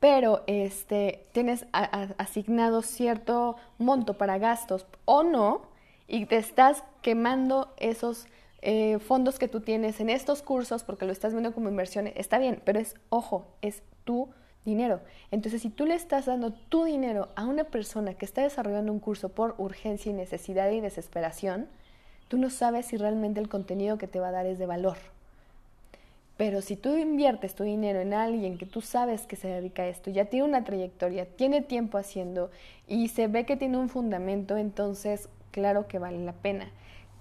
pero 0.00 0.42
este, 0.46 1.26
tienes 1.32 1.66
asignado 1.72 2.80
cierto 2.80 3.56
monto 3.78 4.14
para 4.14 4.38
gastos 4.38 4.86
o 5.04 5.22
no, 5.22 5.74
y 6.06 6.26
te 6.26 6.36
estás 6.36 6.84
quemando 7.02 7.72
esos 7.76 8.26
eh, 8.62 8.98
fondos 8.98 9.38
que 9.38 9.48
tú 9.48 9.60
tienes 9.60 10.00
en 10.00 10.10
estos 10.10 10.42
cursos 10.42 10.84
porque 10.84 11.04
lo 11.04 11.12
estás 11.12 11.32
viendo 11.32 11.52
como 11.52 11.68
inversión, 11.68 12.06
está 12.06 12.38
bien, 12.38 12.60
pero 12.64 12.78
es, 12.80 12.94
ojo, 13.08 13.46
es 13.62 13.82
tu 14.04 14.28
dinero. 14.64 15.00
Entonces, 15.30 15.62
si 15.62 15.70
tú 15.70 15.86
le 15.86 15.94
estás 15.94 16.26
dando 16.26 16.52
tu 16.52 16.84
dinero 16.84 17.28
a 17.36 17.44
una 17.44 17.64
persona 17.64 18.14
que 18.14 18.24
está 18.24 18.42
desarrollando 18.42 18.92
un 18.92 19.00
curso 19.00 19.30
por 19.30 19.54
urgencia 19.58 20.10
y 20.10 20.14
necesidad 20.14 20.70
y 20.70 20.80
desesperación, 20.80 21.68
tú 22.34 22.40
no 22.40 22.50
sabes 22.50 22.86
si 22.86 22.96
realmente 22.96 23.38
el 23.38 23.48
contenido 23.48 23.96
que 23.96 24.08
te 24.08 24.18
va 24.18 24.26
a 24.26 24.32
dar 24.32 24.44
es 24.44 24.58
de 24.58 24.66
valor. 24.66 24.96
Pero 26.36 26.62
si 26.62 26.74
tú 26.74 26.96
inviertes 26.96 27.54
tu 27.54 27.62
dinero 27.62 28.00
en 28.00 28.12
alguien 28.12 28.58
que 28.58 28.66
tú 28.66 28.80
sabes 28.80 29.24
que 29.24 29.36
se 29.36 29.46
dedica 29.46 29.82
a 29.82 29.86
esto, 29.86 30.10
ya 30.10 30.24
tiene 30.24 30.48
una 30.48 30.64
trayectoria, 30.64 31.26
tiene 31.26 31.62
tiempo 31.62 31.96
haciendo 31.96 32.50
y 32.88 33.06
se 33.06 33.28
ve 33.28 33.46
que 33.46 33.56
tiene 33.56 33.78
un 33.78 33.88
fundamento, 33.88 34.56
entonces 34.56 35.28
claro 35.52 35.86
que 35.86 36.00
vale 36.00 36.24
la 36.24 36.32
pena. 36.32 36.72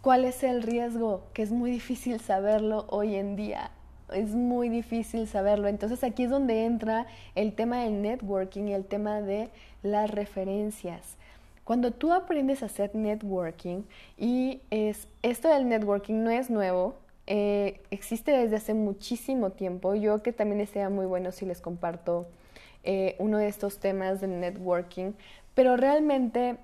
¿Cuál 0.02 0.26
es 0.26 0.42
el 0.42 0.64
riesgo? 0.64 1.26
Que 1.34 1.44
es 1.44 1.52
muy 1.52 1.70
difícil 1.70 2.20
saberlo 2.20 2.88
hoy 2.90 3.14
en 3.14 3.36
día. 3.36 3.70
Es 4.12 4.30
muy 4.30 4.68
difícil 4.68 5.28
saberlo. 5.28 5.68
Entonces 5.68 6.04
aquí 6.04 6.24
es 6.24 6.32
donde 6.32 6.66
entra 6.66 7.06
el 7.36 7.54
tema 7.54 7.84
del 7.84 8.02
networking 8.02 8.64
y 8.64 8.74
el 8.74 8.86
tema 8.86 9.22
de 9.22 9.52
las 9.84 10.10
referencias. 10.10 11.18
Cuando 11.64 11.92
tú 11.92 12.12
aprendes 12.12 12.62
a 12.62 12.66
hacer 12.66 12.94
networking, 12.94 13.84
y 14.18 14.62
es, 14.70 15.08
esto 15.22 15.48
del 15.48 15.70
networking 15.70 16.24
no 16.24 16.30
es 16.30 16.50
nuevo, 16.50 16.96
eh, 17.26 17.80
existe 17.90 18.32
desde 18.32 18.58
hace 18.58 18.74
muchísimo 18.74 19.52
tiempo. 19.52 19.96
Yo 19.96 20.22
que 20.22 20.34
también 20.34 20.60
estaría 20.62 20.90
muy 20.90 21.06
bueno 21.06 21.32
si 21.32 21.46
les 21.46 21.62
comparto 21.62 22.28
eh, 22.84 23.16
uno 23.20 23.38
de 23.38 23.48
estos 23.48 23.80
temas 23.80 24.20
del 24.20 24.40
networking, 24.42 25.14
pero 25.54 25.78
realmente 25.78 26.58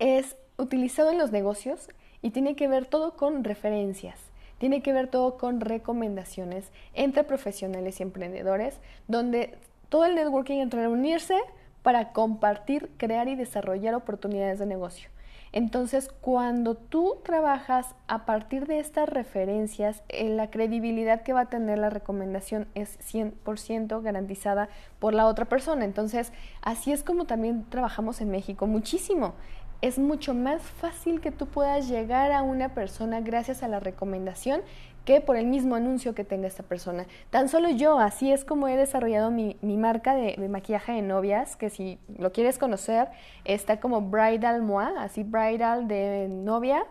es 0.00 0.36
utilizado 0.56 1.10
en 1.10 1.18
los 1.18 1.30
negocios 1.30 1.88
y 2.20 2.30
tiene 2.30 2.56
que 2.56 2.66
ver 2.66 2.86
todo 2.86 3.16
con 3.16 3.44
referencias. 3.44 4.18
Tiene 4.58 4.82
que 4.82 4.92
ver 4.92 5.08
todo 5.08 5.38
con 5.38 5.60
recomendaciones 5.60 6.70
entre 6.94 7.24
profesionales 7.24 8.00
y 8.00 8.02
emprendedores, 8.02 8.78
donde 9.08 9.54
todo 9.88 10.04
el 10.04 10.16
networking 10.16 10.58
entra 10.58 10.80
a 10.80 10.82
reunirse 10.84 11.36
para 11.82 12.12
compartir, 12.12 12.90
crear 12.96 13.28
y 13.28 13.36
desarrollar 13.36 13.94
oportunidades 13.94 14.58
de 14.58 14.66
negocio. 14.66 15.08
Entonces, 15.52 16.08
cuando 16.20 16.76
tú 16.76 17.16
trabajas 17.24 17.96
a 18.06 18.24
partir 18.24 18.66
de 18.66 18.78
estas 18.78 19.08
referencias, 19.08 20.04
eh, 20.08 20.28
la 20.28 20.48
credibilidad 20.48 21.22
que 21.22 21.32
va 21.32 21.40
a 21.40 21.48
tener 21.48 21.78
la 21.78 21.90
recomendación 21.90 22.68
es 22.76 22.98
100% 23.00 24.00
garantizada 24.00 24.68
por 25.00 25.12
la 25.12 25.26
otra 25.26 25.46
persona. 25.46 25.84
Entonces, 25.84 26.32
así 26.62 26.92
es 26.92 27.02
como 27.02 27.24
también 27.24 27.64
trabajamos 27.68 28.20
en 28.20 28.30
México 28.30 28.68
muchísimo 28.68 29.34
es 29.82 29.98
mucho 29.98 30.34
más 30.34 30.62
fácil 30.62 31.20
que 31.20 31.30
tú 31.30 31.46
puedas 31.46 31.88
llegar 31.88 32.32
a 32.32 32.42
una 32.42 32.74
persona 32.74 33.20
gracias 33.20 33.62
a 33.62 33.68
la 33.68 33.80
recomendación 33.80 34.62
que 35.04 35.20
por 35.20 35.36
el 35.36 35.46
mismo 35.46 35.74
anuncio 35.74 36.14
que 36.14 36.24
tenga 36.24 36.46
esta 36.46 36.62
persona. 36.62 37.06
Tan 37.30 37.48
solo 37.48 37.70
yo, 37.70 37.98
así 37.98 38.30
es 38.30 38.44
como 38.44 38.68
he 38.68 38.76
desarrollado 38.76 39.30
mi, 39.30 39.56
marca 39.62 40.14
de, 40.14 40.36
maquillaje 40.48 40.92
de 40.92 41.02
novias, 41.02 41.56
que 41.56 41.70
si 41.70 41.98
lo 42.18 42.32
quieres 42.32 42.58
conocer, 42.58 43.08
está 43.44 43.80
como 43.80 44.02
Bridal 44.02 44.62
Moa, 44.62 44.92
así 44.98 45.22
Bridal 45.22 45.88
de 45.88 46.28
novia, 46.28 46.84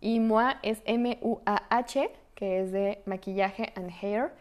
y 0.00 0.20
Moa 0.20 0.58
es 0.62 0.82
M-U-A-H, 0.84 2.10
que 2.34 2.60
es 2.60 2.72
de 2.72 3.02
maquillaje 3.06 3.72
and 3.76 3.90
hair. 4.00 4.32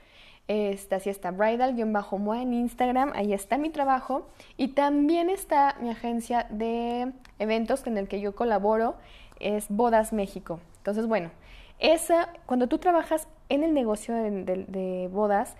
Está, 0.53 0.97
así 0.97 1.09
está 1.09 1.31
Bridal-Moa 1.31 2.41
en 2.41 2.53
Instagram, 2.53 3.13
ahí 3.15 3.31
está 3.31 3.57
mi 3.57 3.69
trabajo. 3.69 4.27
Y 4.57 4.69
también 4.69 5.29
está 5.29 5.77
mi 5.79 5.89
agencia 5.89 6.45
de 6.49 7.13
eventos 7.39 7.87
en 7.87 7.97
el 7.97 8.09
que 8.09 8.19
yo 8.19 8.35
colaboro, 8.35 8.95
es 9.39 9.67
Bodas 9.69 10.11
México. 10.11 10.59
Entonces, 10.79 11.07
bueno, 11.07 11.31
esa, 11.79 12.33
cuando 12.45 12.67
tú 12.67 12.79
trabajas 12.79 13.29
en 13.47 13.63
el 13.63 13.73
negocio 13.73 14.13
de, 14.13 15.09
bodas, 15.09 15.55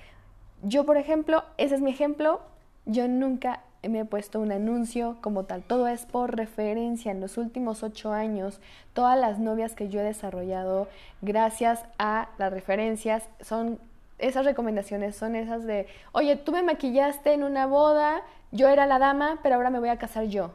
yo, 0.62 0.86
por 0.86 0.98
ejemplo, 0.98 1.46
ese 1.58 1.76
es 1.76 1.82
mi 1.82 1.92
ejemplo, 1.92 2.42
yo 2.86 3.08
nunca 3.08 3.62
me 3.84 4.02
he 4.02 4.06
puesto 4.06 4.42
un 4.42 4.52
anuncio 4.52 5.16
como 5.22 5.46
tal, 5.46 5.64
todo 5.64 5.88
es 5.88 6.06
por 6.06 6.36
referencia. 6.36 7.14
En 7.14 7.22
los 7.22 7.38
últimos 7.38 7.82
ocho 7.82 8.12
años, 8.12 8.60
todas 8.92 9.18
las 9.18 9.40
novias 9.40 9.74
que 9.74 9.88
yo 9.88 10.02
he 10.02 10.04
desarrollado, 10.04 10.90
gracias 11.22 11.86
a 11.98 12.28
las 12.38 12.52
referencias, 12.52 13.30
son 13.40 13.80
esas 14.22 14.46
recomendaciones, 14.46 15.16
son 15.16 15.36
esas 15.36 15.66
de, 15.66 15.88
oye, 16.12 16.36
tú 16.36 16.52
me 16.52 16.64
maquillaste 16.64 17.34
en 17.34 17.44
una 17.44 17.66
boda, 17.66 18.22
yo 18.52 18.70
era 18.70 18.86
la 18.86 19.00
dama, 19.00 19.40
pero 19.44 19.56
ahora 19.56 19.70
me 19.70 19.80
voy 19.80 19.90
a 19.90 19.98
casar 19.98 20.26
yo. 20.26 20.52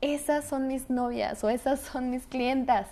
Esas 0.00 0.44
son 0.44 0.68
mis 0.68 0.90
novias 0.90 1.42
o 1.42 1.48
esas 1.48 1.80
son 1.80 2.10
mis 2.10 2.26
clientas 2.26 2.88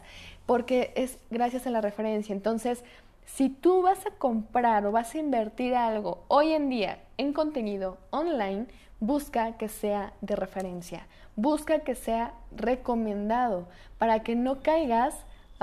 porque 0.47 0.93
es 0.97 1.19
gracias 1.31 1.67
a 1.67 1.71
la 1.71 1.81
referencia. 1.81 2.35
Entonces, 2.35 2.85
si 3.27 3.49
tú 3.49 3.83
vas 3.83 4.07
a 4.07 4.11
comprar 4.11 4.87
o 4.87 4.93
vas 4.93 5.15
a 5.15 5.19
invertir 5.19 5.75
algo 5.75 6.25
hoy 6.29 6.53
en 6.53 6.69
día 6.69 6.99
en 7.17 7.33
contenido 7.33 7.99
online, 8.11 8.67
busca 9.01 9.57
que 9.57 9.69
sea 9.69 10.13
de 10.21 10.37
referencia, 10.37 11.07
busca 11.37 11.81
que 11.81 11.95
sea 11.95 12.35
recomendado 12.55 13.67
para 13.99 14.23
que 14.23 14.35
no 14.35 14.63
caigas 14.63 15.15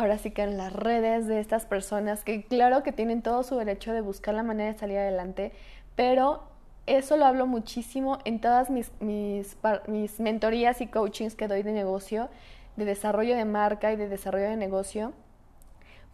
ahora 0.02 0.18
sí 0.18 0.32
que 0.32 0.44
en 0.44 0.58
las 0.58 0.74
redes 0.74 1.28
de 1.28 1.40
estas 1.40 1.66
personas 1.66 2.24
que 2.24 2.44
claro 2.44 2.84
que 2.84 2.92
tienen 2.92 3.22
todo 3.22 3.44
su 3.44 3.56
derecho 3.56 3.94
de 3.94 4.02
buscar 4.02 4.34
la 4.34 4.44
manera 4.44 4.74
de 4.74 4.80
salir 4.80 4.98
adelante, 4.98 5.52
pero 5.96 6.44
eso 6.88 7.16
lo 7.18 7.26
hablo 7.26 7.48
muchísimo 7.48 8.20
en 8.26 8.42
todas 8.42 8.70
mis, 8.70 8.92
mis, 9.00 9.56
mentorías 10.20 10.82
y 10.82 10.88
coachings 10.88 11.36
que 11.36 11.48
doy 11.48 11.64
de 11.64 11.72
negocio 11.72 12.30
de 12.76 12.86
desarrollo 12.86 13.36
de 13.36 13.46
marca 13.46 13.92
y 13.92 13.96
de 13.96 14.08
desarrollo 14.08 14.50
de 14.50 14.58
negocio, 14.58 15.14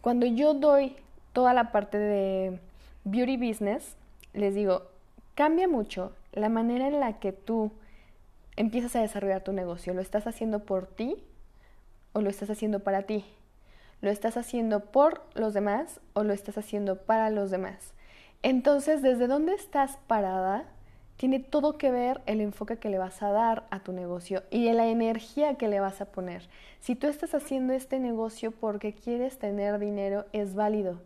cuando 0.00 0.26
yo 0.26 0.54
doy 0.54 0.96
toda 1.32 1.54
la 1.54 1.72
parte 1.72 1.98
de 1.98 2.60
beauty 3.04 3.36
business, 3.36 3.96
les 4.32 4.54
digo, 4.54 4.82
cambia 5.34 5.68
mucho 5.68 6.12
la 6.32 6.48
manera 6.48 6.88
en 6.88 7.00
la 7.00 7.18
que 7.18 7.32
tú 7.32 7.72
empiezas 8.56 8.96
a 8.96 9.00
desarrollar 9.00 9.42
tu 9.42 9.52
negocio. 9.52 9.94
¿Lo 9.94 10.00
estás 10.00 10.26
haciendo 10.26 10.64
por 10.64 10.86
ti 10.86 11.16
o 12.12 12.20
lo 12.20 12.30
estás 12.30 12.50
haciendo 12.50 12.80
para 12.80 13.02
ti? 13.02 13.24
¿Lo 14.00 14.10
estás 14.10 14.36
haciendo 14.36 14.80
por 14.80 15.22
los 15.34 15.54
demás 15.54 16.00
o 16.12 16.22
lo 16.24 16.32
estás 16.32 16.58
haciendo 16.58 16.96
para 16.96 17.30
los 17.30 17.50
demás? 17.50 17.94
Entonces, 18.42 19.02
¿desde 19.02 19.26
dónde 19.26 19.54
estás 19.54 19.98
parada? 20.06 20.66
tiene 21.18 21.40
todo 21.40 21.78
que 21.78 21.90
ver 21.90 22.22
el 22.26 22.40
enfoque 22.40 22.78
que 22.78 22.90
le 22.90 22.98
vas 22.98 23.22
a 23.22 23.32
dar 23.32 23.66
a 23.70 23.80
tu 23.80 23.92
negocio 23.92 24.44
y 24.52 24.72
la 24.72 24.86
energía 24.86 25.56
que 25.56 25.66
le 25.66 25.80
vas 25.80 26.00
a 26.00 26.06
poner. 26.06 26.48
Si 26.78 26.94
tú 26.94 27.08
estás 27.08 27.34
haciendo 27.34 27.72
este 27.72 27.98
negocio 27.98 28.52
porque 28.52 28.94
quieres 28.94 29.36
tener 29.36 29.80
dinero, 29.80 30.26
es 30.32 30.54
válido, 30.54 31.00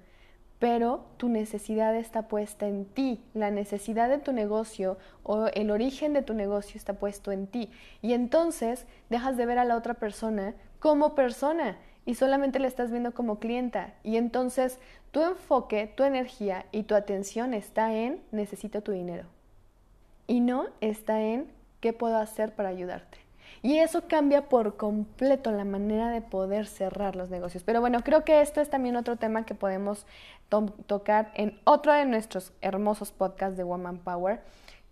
pero 0.58 1.06
tu 1.16 1.30
necesidad 1.30 1.96
está 1.96 2.28
puesta 2.28 2.68
en 2.68 2.84
ti. 2.84 3.22
La 3.32 3.50
necesidad 3.50 4.10
de 4.10 4.18
tu 4.18 4.34
negocio 4.34 4.98
o 5.22 5.46
el 5.46 5.70
origen 5.70 6.12
de 6.12 6.20
tu 6.20 6.34
negocio 6.34 6.76
está 6.76 6.92
puesto 6.92 7.32
en 7.32 7.46
ti. 7.46 7.70
Y 8.02 8.12
entonces 8.12 8.84
dejas 9.08 9.38
de 9.38 9.46
ver 9.46 9.58
a 9.58 9.64
la 9.64 9.78
otra 9.78 9.94
persona 9.94 10.54
como 10.78 11.14
persona 11.14 11.78
y 12.04 12.14
solamente 12.14 12.58
le 12.58 12.68
estás 12.68 12.90
viendo 12.90 13.12
como 13.12 13.38
clienta. 13.38 13.94
Y 14.02 14.16
entonces 14.16 14.78
tu 15.10 15.22
enfoque, 15.22 15.86
tu 15.86 16.04
energía 16.04 16.66
y 16.72 16.84
tu 16.84 16.94
atención 16.94 17.54
está 17.54 17.94
en 17.94 18.20
necesito 18.32 18.82
tu 18.82 18.92
dinero 18.92 19.26
y 20.26 20.40
no 20.40 20.66
está 20.80 21.20
en 21.20 21.46
qué 21.80 21.92
puedo 21.92 22.16
hacer 22.16 22.54
para 22.54 22.70
ayudarte. 22.70 23.18
Y 23.60 23.78
eso 23.78 24.08
cambia 24.08 24.48
por 24.48 24.76
completo 24.76 25.52
la 25.52 25.64
manera 25.64 26.10
de 26.10 26.20
poder 26.20 26.66
cerrar 26.66 27.14
los 27.14 27.30
negocios. 27.30 27.62
Pero 27.62 27.80
bueno, 27.80 28.00
creo 28.02 28.24
que 28.24 28.40
esto 28.40 28.60
es 28.60 28.70
también 28.70 28.96
otro 28.96 29.16
tema 29.16 29.44
que 29.44 29.54
podemos 29.54 30.06
tocar 30.86 31.30
en 31.34 31.60
otro 31.64 31.92
de 31.92 32.04
nuestros 32.04 32.52
hermosos 32.60 33.12
podcasts 33.12 33.56
de 33.56 33.64
Woman 33.64 33.98
Power. 33.98 34.40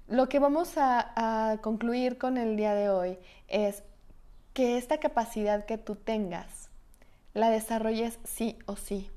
Lo 0.08 0.28
que 0.28 0.38
vamos 0.38 0.74
a 0.76 1.58
concluir 1.62 2.18
con 2.18 2.36
el 2.36 2.56
día 2.56 2.74
de 2.74 2.90
hoy 2.90 3.18
es 3.48 3.82
que 4.52 4.76
esta 4.76 4.98
capacidad 4.98 5.64
que 5.64 5.78
tú 5.78 5.96
tengas 5.96 6.59
la 7.34 7.50
desarrolles 7.50 8.18
sí 8.24 8.58
o 8.66 8.76
sí. 8.76 9.10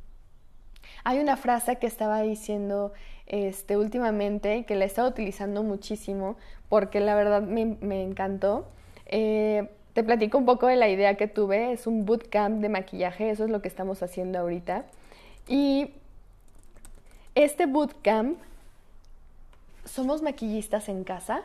Hay 1.03 1.19
una 1.19 1.37
frase 1.37 1.77
que 1.77 1.87
estaba 1.87 2.21
diciendo 2.21 2.93
este, 3.25 3.77
últimamente 3.77 4.65
que 4.65 4.75
la 4.75 4.83
he 4.83 4.87
estado 4.87 5.09
utilizando 5.09 5.63
muchísimo 5.63 6.37
porque 6.69 6.99
la 6.99 7.15
verdad 7.15 7.41
me, 7.41 8.03
encantó. 8.03 8.67
Eh, 9.05 9.69
te 9.93 10.03
platico 10.03 10.37
un 10.37 10.45
poco 10.45 10.67
de 10.67 10.75
la 10.75 10.89
idea 10.89 11.15
que 11.15 11.27
tuve. 11.27 11.71
Es 11.71 11.87
un 11.87 12.05
bootcamp 12.05 12.61
de 12.61 12.69
maquillaje, 12.69 13.29
eso 13.29 13.45
es 13.45 13.49
lo 13.49 13.61
que 13.61 13.67
estamos 13.67 14.01
haciendo 14.01 14.39
ahorita. 14.39 14.85
Y 15.47 15.91
este 17.35 17.65
bootcamp, 17.65 18.39
somos 19.85 20.21
maquillistas 20.21 20.87
en 20.87 21.03
casa 21.03 21.43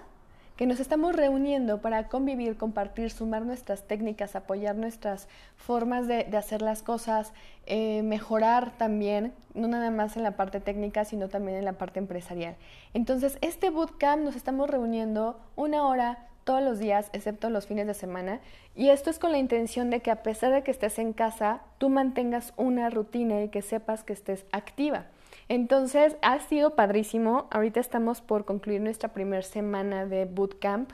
que 0.59 0.67
nos 0.67 0.81
estamos 0.81 1.15
reuniendo 1.15 1.81
para 1.81 2.09
convivir, 2.09 2.57
compartir, 2.57 3.11
sumar 3.13 3.47
nuestras 3.47 3.85
técnicas, 3.85 4.35
apoyar 4.35 4.75
nuestras 4.75 5.29
formas 5.57 6.09
de, 6.09 6.25
hacer 6.37 6.63
las 6.63 6.83
cosas, 6.83 7.33
eh, 7.67 8.03
mejorar 8.03 8.77
también, 8.77 9.33
no 9.55 9.69
nada 9.69 9.93
más 9.93 10.17
en 10.17 10.25
la 10.25 10.33
parte 10.33 10.59
técnica, 10.59 11.05
sino 11.05 11.29
también 11.29 11.59
en 11.59 11.65
la 11.65 11.75
parte 11.75 12.01
empresarial. 12.01 12.57
Entonces, 12.93 13.39
este 13.41 13.71
bootcamp 13.71 14.25
nos 14.25 14.35
estamos 14.35 14.69
reuniendo 14.69 15.39
una 15.55 15.87
hora 15.87 16.27
todos 16.49 16.63
los 16.63 16.79
días, 16.79 17.11
excepto 17.13 17.51
los 17.51 17.67
fines 17.67 17.87
de 17.87 17.93
semana, 17.93 18.41
y 18.75 18.89
esto 18.89 19.11
es 19.11 19.19
con 19.19 19.33
la 19.33 19.39
intención 19.39 19.91
de 19.91 20.01
que 20.01 20.11
a 20.11 20.23
pesar 20.23 20.51
de 20.51 20.63
que 20.63 20.71
estés 20.71 20.99
en 20.99 21.13
casa, 21.13 21.61
tú 21.77 21.91
mantengas 21.91 22.55
una 22.57 22.89
rutina 22.89 23.43
y 23.43 23.51
que 23.51 23.61
sepas 23.61 24.03
que 24.03 24.15
estés 24.15 24.47
activa. 24.51 25.05
Entonces, 25.51 26.17
ha 26.23 26.39
sido 26.39 26.75
padrísimo. 26.75 27.49
Ahorita 27.51 27.81
estamos 27.81 28.23
por 28.23 28.47
concluir 28.47 28.81
nuestra 28.81 29.11
primera 29.11 29.43
semana 29.43 30.07
de 30.07 30.25
bootcamp. 30.25 30.93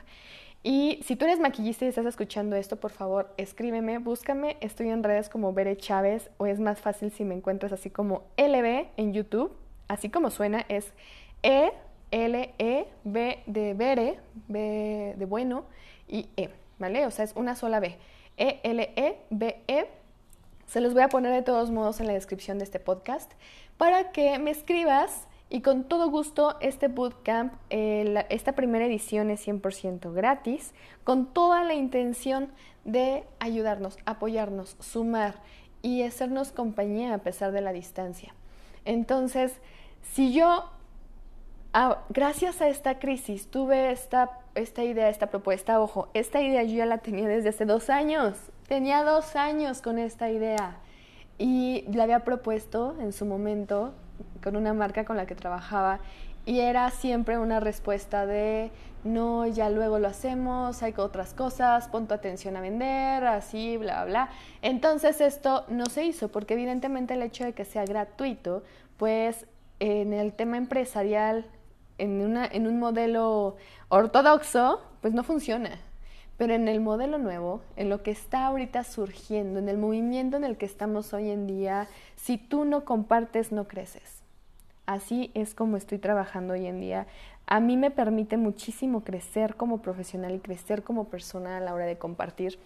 Y 0.61 0.99
si 1.05 1.15
tú 1.15 1.23
eres 1.23 1.39
maquillista 1.39 1.85
y 1.85 1.87
estás 1.87 2.05
escuchando 2.05 2.57
esto, 2.57 2.75
por 2.75 2.91
favor, 2.91 3.33
escríbeme, 3.37 3.99
búscame. 3.99 4.57
Estoy 4.59 4.89
en 4.89 5.03
redes 5.03 5.29
como 5.29 5.53
Bere 5.53 5.77
Chávez 5.77 6.31
o 6.35 6.47
es 6.47 6.59
más 6.59 6.81
fácil 6.81 7.11
si 7.11 7.23
me 7.23 7.33
encuentras 7.33 7.71
así 7.71 7.89
como 7.89 8.23
LB 8.35 8.87
en 8.97 9.13
YouTube. 9.13 9.55
Así 9.87 10.09
como 10.09 10.31
suena, 10.31 10.65
es 10.67 10.91
E, 11.43 11.71
L, 12.11 12.53
E, 12.57 12.87
B 13.03 13.39
de 13.45 13.73
Bere, 13.73 14.19
B 14.47 15.15
de 15.17 15.25
bueno 15.25 15.65
y 16.07 16.29
E, 16.37 16.49
¿vale? 16.79 17.05
O 17.05 17.11
sea, 17.11 17.25
es 17.25 17.33
una 17.35 17.55
sola 17.55 17.79
B. 17.79 17.97
E, 18.37 18.59
L, 18.63 18.93
E, 18.95 19.19
B, 19.29 19.61
E. 19.67 19.87
Se 20.67 20.81
los 20.81 20.93
voy 20.93 21.03
a 21.03 21.09
poner 21.09 21.31
de 21.33 21.41
todos 21.41 21.71
modos 21.71 21.99
en 21.99 22.07
la 22.07 22.13
descripción 22.13 22.57
de 22.57 22.63
este 22.63 22.79
podcast 22.79 23.31
para 23.77 24.11
que 24.11 24.39
me 24.39 24.51
escribas 24.51 25.27
y 25.49 25.61
con 25.61 25.83
todo 25.83 26.09
gusto 26.09 26.57
este 26.59 26.87
bootcamp, 26.87 27.53
esta 27.69 28.53
primera 28.53 28.85
edición 28.85 29.29
es 29.29 29.47
100% 29.47 30.11
gratis, 30.11 30.73
con 31.03 31.27
toda 31.27 31.63
la 31.63 31.75
intención 31.75 32.51
de 32.83 33.25
ayudarnos, 33.39 33.97
apoyarnos, 34.05 34.75
sumar 34.79 35.35
y 35.83 36.01
hacernos 36.01 36.51
compañía 36.51 37.13
a 37.13 37.19
pesar 37.19 37.51
de 37.51 37.61
la 37.61 37.73
distancia. 37.73 38.33
Entonces, 38.85 39.53
si 40.01 40.33
yo, 40.33 40.69
ah, 41.75 41.99
gracias 42.09 42.61
a 42.61 42.69
esta 42.69 42.99
crisis, 42.99 43.51
tuve 43.51 43.91
esta, 43.91 44.39
esta 44.55 44.83
idea, 44.83 45.09
esta 45.09 45.27
propuesta, 45.27 45.79
ojo, 45.81 46.07
esta 46.13 46.41
idea 46.41 46.63
yo 46.63 46.77
ya 46.77 46.85
la 46.85 46.99
tenía 46.99 47.27
desde 47.27 47.49
hace 47.49 47.65
dos 47.65 47.89
años, 47.89 48.37
tenía 48.67 49.03
dos 49.03 49.35
años 49.35 49.81
con 49.81 49.99
esta 49.99 50.31
idea. 50.31 50.77
Y 51.37 51.83
la 51.91 52.03
había 52.03 52.23
propuesto 52.23 52.95
en 53.01 53.11
su 53.11 53.25
momento 53.25 53.93
con 54.41 54.55
una 54.55 54.73
marca 54.73 55.03
con 55.03 55.17
la 55.17 55.25
que 55.25 55.35
trabajaba. 55.35 55.99
Y 56.45 56.61
era 56.61 56.89
siempre 56.91 57.37
una 57.37 57.59
respuesta 57.59 58.25
de 58.25 58.71
no, 59.03 59.45
ya 59.45 59.69
luego 59.69 59.99
lo 59.99 60.07
hacemos, 60.07 60.81
hay 60.81 60.93
otras 60.95 61.33
cosas, 61.33 61.89
pon 61.89 62.07
tu 62.07 62.13
atención 62.13 62.55
a 62.55 62.61
vender, 62.61 63.25
así, 63.25 63.75
bla, 63.75 64.05
bla. 64.05 64.29
Entonces 64.61 65.19
esto 65.19 65.65
no 65.67 65.87
se 65.87 66.05
hizo 66.05 66.29
porque 66.29 66.53
evidentemente 66.53 67.15
el 67.15 67.21
hecho 67.21 67.43
de 67.43 67.51
que 67.51 67.65
sea 67.65 67.83
gratuito, 67.83 68.63
pues 68.95 69.45
en 69.79 70.13
el 70.13 70.31
tema 70.33 70.55
empresarial, 70.55 71.45
en, 71.97 72.67
un 72.67 72.79
modelo 72.79 73.55
ortodoxo, 73.89 74.81
pues 75.01 75.13
no 75.13 75.23
funciona. 75.23 75.79
Pero 76.37 76.53
en 76.53 76.67
el 76.67 76.81
modelo 76.81 77.17
nuevo, 77.17 77.61
en 77.77 77.89
lo 77.89 78.03
que 78.03 78.11
está 78.11 78.47
ahorita 78.47 78.83
surgiendo, 78.83 79.59
en 79.59 79.69
el 79.69 79.77
movimiento 79.77 80.35
en 80.35 80.43
el 80.43 80.57
que 80.57 80.65
estamos 80.65 81.13
hoy 81.13 81.29
en 81.29 81.47
día, 81.47 81.87
si 82.15 82.37
tú 82.37 82.65
no 82.65 82.83
compartes, 82.83 83.51
no 83.51 83.67
creces. 83.67 84.21
Así 84.85 85.31
es 85.33 85.55
como 85.55 85.77
estoy 85.77 85.97
trabajando 85.97 86.53
hoy 86.53 86.67
en 86.67 86.81
día. 86.81 87.07
A 87.47 87.59
mí 87.59 87.77
me 87.77 87.91
permite 87.91 88.37
muchísimo 88.37 89.03
crecer 89.03 89.55
como 89.55 89.81
profesional 89.81 90.35
y 90.35 90.39
crecer 90.39 90.83
como 90.83 91.05
persona 91.05 91.57
a 91.57 91.59
la 91.61 91.73
hora 91.73 91.85
de 91.85 91.97
compartir 91.97 92.59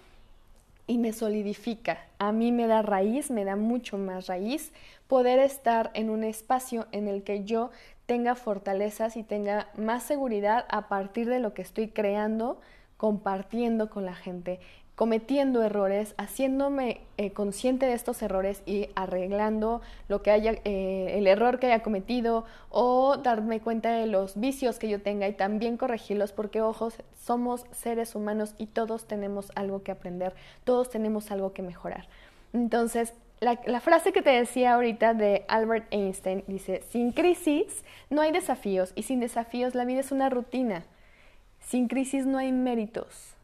y 0.89 0.97
me 0.97 1.13
solidifica. 1.13 1.99
A 2.17 2.31
mí 2.31 2.51
me 2.51 2.65
da 2.65 2.81
raíz, 2.81 3.29
me 3.29 3.45
da 3.45 3.55
mucho 3.55 3.97
más 3.99 4.25
raíz 4.25 4.73
poder 5.07 5.37
estar 5.37 5.91
en 5.93 6.09
un 6.09 6.23
espacio 6.23 6.87
en 6.91 7.07
el 7.07 7.23
que 7.23 7.43
yo 7.43 7.69
tenga 8.09 8.33
fortalezas 8.33 9.17
y 9.17 9.21
tenga 9.23 9.67
más 9.77 10.01
seguridad 10.01 10.65
a 10.69 10.87
partir 10.87 11.29
de 11.29 11.39
lo 11.39 11.53
que 11.53 11.61
estoy 11.61 11.89
creando 11.89 12.59
compartiendo 12.97 13.91
con 13.91 14.03
la 14.03 14.15
gente, 14.15 14.59
cometiendo 14.95 15.61
errores, 15.61 16.15
haciéndome 16.17 17.01
eh, 17.17 17.33
consciente 17.33 17.85
de 17.85 17.93
estos 17.93 18.23
errores 18.23 18.63
y 18.65 18.89
arreglando 18.95 19.81
lo 20.07 20.23
que 20.23 20.31
haya, 20.31 20.55
eh, 20.65 21.19
el 21.19 21.27
error 21.27 21.59
que 21.59 21.67
haya 21.67 21.83
cometido 21.83 22.45
o 22.71 23.15
darme 23.17 23.61
cuenta 23.61 23.91
de 23.91 24.07
los 24.07 24.39
vicios 24.39 24.79
que 24.79 24.89
yo 24.89 24.99
tenga 25.03 25.27
y 25.27 25.33
también 25.33 25.77
corregirlos 25.77 26.31
porque, 26.31 26.63
ojos, 26.63 26.95
somos 27.13 27.67
seres 27.71 28.15
humanos 28.15 28.55
y 28.57 28.65
todos 28.65 29.05
tenemos 29.05 29.51
algo 29.53 29.83
que 29.83 29.91
aprender, 29.91 30.33
todos 30.63 30.89
tenemos 30.89 31.29
algo 31.29 31.53
que 31.53 31.61
mejorar. 31.61 32.07
Entonces, 32.53 33.13
la, 33.39 33.79
frase 33.79 34.11
que 34.11 34.21
te 34.21 34.31
decía 34.31 34.73
ahorita 34.73 35.13
de 35.13 35.45
Albert 35.47 35.87
Einstein 35.91 36.43
dice, 36.47 36.83
sin 36.89 37.11
crisis 37.11 37.83
no 38.09 38.21
hay 38.21 38.31
desafíos 38.31 38.91
y 38.95 39.03
sin 39.03 39.19
desafíos 39.19 39.75
la 39.75 39.85
vida 39.85 40.01
es 40.01 40.11
una 40.11 40.29
rutina. 40.29 40.83
Sin 41.61 41.87
crisis 41.87 42.25
no 42.25 42.37
hay 42.37 42.51
méritos. 42.51 43.35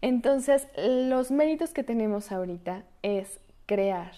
Entonces, 0.00 0.68
los 0.76 1.30
méritos 1.30 1.72
que 1.72 1.82
tenemos 1.82 2.30
ahorita 2.30 2.84
es 3.02 3.40
crear. 3.66 4.12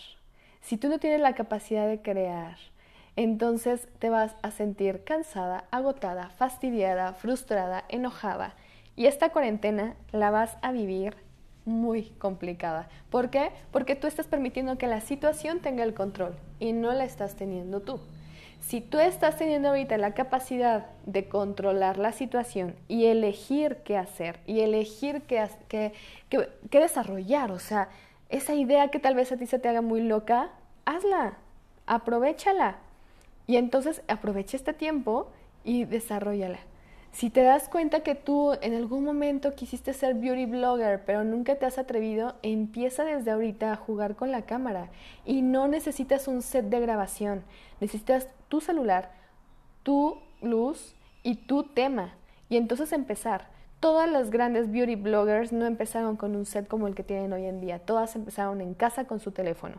Si 0.60 0.76
tú 0.76 0.88
no 0.88 0.98
tienes 0.98 1.20
la 1.20 1.34
capacidad 1.34 1.86
de 1.86 2.02
crear, 2.02 2.56
entonces 3.16 3.88
te 3.98 4.10
vas 4.10 4.34
a 4.42 4.50
sentir 4.50 5.04
cansada, 5.04 5.64
agotada, 5.70 6.30
fastidiada, 6.30 7.14
frustrada, 7.14 7.84
enojada. 7.88 8.54
Y 8.96 9.06
esta 9.06 9.30
cuarentena 9.30 9.94
la 10.12 10.30
vas 10.30 10.58
a 10.62 10.72
vivir 10.72 11.16
muy 11.70 12.10
complicada. 12.18 12.88
¿Por 13.08 13.30
qué? 13.30 13.50
Porque 13.70 13.94
tú 13.94 14.06
estás 14.06 14.26
permitiendo 14.26 14.76
que 14.76 14.86
la 14.86 15.00
situación 15.00 15.60
tenga 15.60 15.84
el 15.84 15.94
control 15.94 16.34
y 16.58 16.72
no 16.72 16.92
la 16.92 17.04
estás 17.04 17.36
teniendo 17.36 17.80
tú. 17.80 18.00
Si 18.60 18.80
tú 18.80 18.98
estás 18.98 19.38
teniendo 19.38 19.68
ahorita 19.68 19.96
la 19.96 20.12
capacidad 20.12 20.86
de 21.06 21.28
controlar 21.28 21.98
la 21.98 22.12
situación 22.12 22.76
y 22.88 23.06
elegir 23.06 23.78
qué 23.84 23.96
hacer 23.96 24.38
y 24.46 24.60
elegir 24.60 25.22
qué, 25.22 25.92
desarrollar, 26.70 27.50
o 27.52 27.58
sea, 27.58 27.88
esa 28.28 28.54
idea 28.54 28.88
que 28.88 29.00
tal 29.00 29.14
vez 29.14 29.32
a 29.32 29.36
ti 29.36 29.46
se 29.46 29.58
te 29.58 29.68
haga 29.68 29.80
muy 29.80 30.02
loca, 30.02 30.50
hazla, 30.84 31.38
aprovechala. 31.86 32.76
Y 33.46 33.56
entonces 33.56 34.02
aprovecha 34.06 34.56
este 34.56 34.72
tiempo 34.72 35.30
y 35.64 35.84
desarrollala. 35.84 36.60
Si 37.12 37.28
te 37.28 37.42
das 37.42 37.68
cuenta 37.68 38.00
que 38.00 38.14
tú 38.14 38.52
en 38.62 38.74
algún 38.74 39.04
momento 39.04 39.54
quisiste 39.54 39.92
ser 39.92 40.14
beauty 40.14 40.46
blogger, 40.46 41.04
pero 41.04 41.24
nunca 41.24 41.56
te 41.56 41.66
has 41.66 41.76
atrevido, 41.76 42.36
empieza 42.42 43.04
desde 43.04 43.32
ahorita 43.32 43.72
a 43.72 43.76
jugar 43.76 44.14
con 44.14 44.30
la 44.30 44.42
cámara. 44.42 44.90
Y 45.26 45.42
no 45.42 45.66
necesitas 45.66 46.28
un 46.28 46.40
set 46.40 46.66
de 46.66 46.80
grabación, 46.80 47.42
necesitas 47.80 48.28
tu 48.48 48.60
celular, 48.60 49.12
tu 49.82 50.18
luz 50.40 50.94
y 51.22 51.34
tu 51.34 51.64
tema. 51.64 52.14
Y 52.48 52.56
entonces 52.56 52.92
empezar. 52.92 53.48
Todas 53.80 54.10
las 54.10 54.30
grandes 54.30 54.70
beauty 54.70 54.94
bloggers 54.94 55.52
no 55.52 55.64
empezaron 55.64 56.16
con 56.16 56.36
un 56.36 56.44
set 56.44 56.68
como 56.68 56.86
el 56.86 56.94
que 56.94 57.02
tienen 57.02 57.32
hoy 57.32 57.46
en 57.46 57.62
día, 57.62 57.78
todas 57.78 58.14
empezaron 58.14 58.60
en 58.60 58.74
casa 58.74 59.06
con 59.06 59.20
su 59.20 59.32
teléfono. 59.32 59.76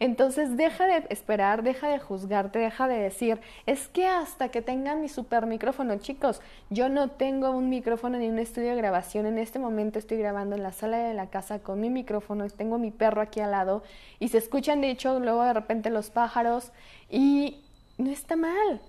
Entonces 0.00 0.56
deja 0.56 0.86
de 0.86 1.06
esperar, 1.10 1.62
deja 1.62 1.86
de 1.86 2.00
juzgarte, 2.00 2.58
deja 2.58 2.88
de 2.88 2.98
decir, 2.98 3.40
es 3.66 3.86
que 3.86 4.08
hasta 4.08 4.48
que 4.48 4.60
tengan 4.60 5.00
mi 5.00 5.08
super 5.08 5.46
micrófono, 5.46 5.96
chicos, 5.98 6.42
yo 6.68 6.88
no 6.88 7.10
tengo 7.10 7.52
un 7.52 7.70
micrófono 7.70 8.18
ni 8.18 8.28
un 8.28 8.40
estudio 8.40 8.70
de 8.70 8.76
grabación, 8.76 9.26
en 9.26 9.38
este 9.38 9.60
momento 9.60 10.00
estoy 10.00 10.18
grabando 10.18 10.56
en 10.56 10.64
la 10.64 10.72
sala 10.72 10.98
de 10.98 11.14
la 11.14 11.30
casa 11.30 11.60
con 11.60 11.80
mi 11.80 11.90
micrófono, 11.90 12.48
tengo 12.50 12.78
mi 12.78 12.90
perro 12.90 13.22
aquí 13.22 13.38
al 13.38 13.52
lado 13.52 13.84
y 14.18 14.28
se 14.28 14.38
escuchan 14.38 14.80
de 14.80 14.90
hecho 14.90 15.20
luego 15.20 15.44
de 15.44 15.52
repente 15.52 15.90
los 15.90 16.10
pájaros 16.10 16.72
y 17.08 17.62
no 17.98 18.10
está 18.10 18.34
mal. 18.34 18.80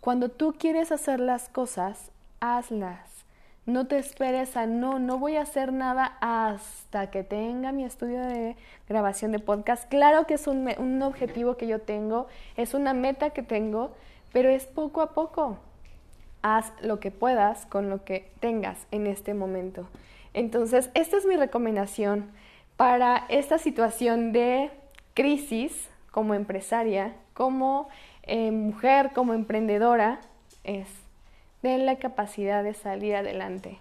Cuando 0.00 0.30
tú 0.30 0.54
quieres 0.58 0.92
hacer 0.92 1.20
las 1.20 1.50
cosas, 1.50 2.10
hazlas. 2.40 3.15
No 3.66 3.88
te 3.88 3.98
esperes 3.98 4.56
a 4.56 4.66
no, 4.66 5.00
no 5.00 5.18
voy 5.18 5.34
a 5.34 5.42
hacer 5.42 5.72
nada 5.72 6.16
hasta 6.20 7.10
que 7.10 7.24
tenga 7.24 7.72
mi 7.72 7.84
estudio 7.84 8.20
de 8.20 8.54
grabación 8.88 9.32
de 9.32 9.40
podcast. 9.40 9.88
Claro 9.88 10.24
que 10.24 10.34
es 10.34 10.46
un, 10.46 10.72
un 10.78 11.02
objetivo 11.02 11.56
que 11.56 11.66
yo 11.66 11.80
tengo, 11.80 12.28
es 12.56 12.74
una 12.74 12.94
meta 12.94 13.30
que 13.30 13.42
tengo, 13.42 13.90
pero 14.32 14.50
es 14.50 14.66
poco 14.66 15.00
a 15.00 15.14
poco. 15.14 15.58
Haz 16.42 16.72
lo 16.80 17.00
que 17.00 17.10
puedas 17.10 17.66
con 17.66 17.90
lo 17.90 18.04
que 18.04 18.30
tengas 18.38 18.86
en 18.92 19.08
este 19.08 19.34
momento. 19.34 19.88
Entonces, 20.32 20.88
esta 20.94 21.16
es 21.16 21.26
mi 21.26 21.34
recomendación 21.34 22.30
para 22.76 23.24
esta 23.28 23.58
situación 23.58 24.30
de 24.30 24.70
crisis 25.14 25.88
como 26.12 26.34
empresaria, 26.34 27.16
como 27.34 27.88
eh, 28.22 28.52
mujer, 28.52 29.10
como 29.12 29.34
emprendedora, 29.34 30.20
es 30.62 30.86
la 31.66 31.96
capacidad 31.96 32.62
de 32.62 32.74
salir 32.74 33.14
adelante. 33.16 33.78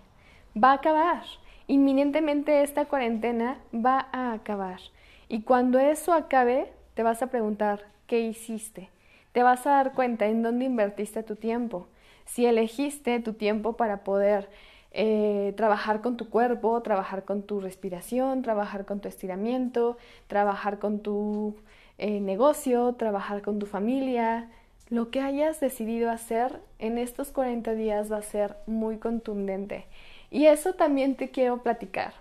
Va 0.61 0.71
a 0.71 0.75
acabar. 0.75 1.23
Inminentemente 1.67 2.61
esta 2.61 2.85
cuarentena 2.85 3.59
va 3.73 4.07
a 4.11 4.33
acabar. 4.33 4.79
Y 5.27 5.41
cuando 5.41 5.79
eso 5.79 6.13
acabe, 6.13 6.71
te 6.93 7.03
vas 7.03 7.21
a 7.21 7.27
preguntar, 7.27 7.85
¿qué 8.07 8.19
hiciste? 8.19 8.89
Te 9.31 9.43
vas 9.43 9.65
a 9.67 9.71
dar 9.71 9.93
cuenta 9.93 10.27
en 10.27 10.43
dónde 10.43 10.65
invertiste 10.65 11.23
tu 11.23 11.35
tiempo. 11.35 11.87
Si 12.25 12.45
elegiste 12.45 13.19
tu 13.19 13.33
tiempo 13.33 13.73
para 13.73 14.03
poder 14.03 14.49
eh, 14.91 15.53
trabajar 15.57 16.01
con 16.01 16.15
tu 16.15 16.29
cuerpo, 16.29 16.81
trabajar 16.81 17.25
con 17.25 17.43
tu 17.43 17.59
respiración, 17.59 18.41
trabajar 18.41 18.85
con 18.85 19.01
tu 19.01 19.09
estiramiento, 19.09 19.97
trabajar 20.27 20.79
con 20.79 20.99
tu 20.99 21.55
eh, 21.97 22.21
negocio, 22.21 22.93
trabajar 22.93 23.41
con 23.41 23.59
tu 23.59 23.65
familia. 23.65 24.49
Lo 24.89 25.09
que 25.09 25.21
hayas 25.21 25.59
decidido 25.59 26.11
hacer 26.11 26.61
en 26.79 26.97
estos 26.97 27.31
40 27.31 27.73
días 27.73 28.11
va 28.11 28.17
a 28.17 28.21
ser 28.21 28.55
muy 28.67 28.97
contundente. 28.97 29.85
Y 30.29 30.45
eso 30.45 30.73
también 30.73 31.15
te 31.15 31.29
quiero 31.29 31.63
platicar. 31.63 32.13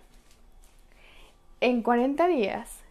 En 1.60 1.82
40 1.82 2.26
días, 2.26 2.84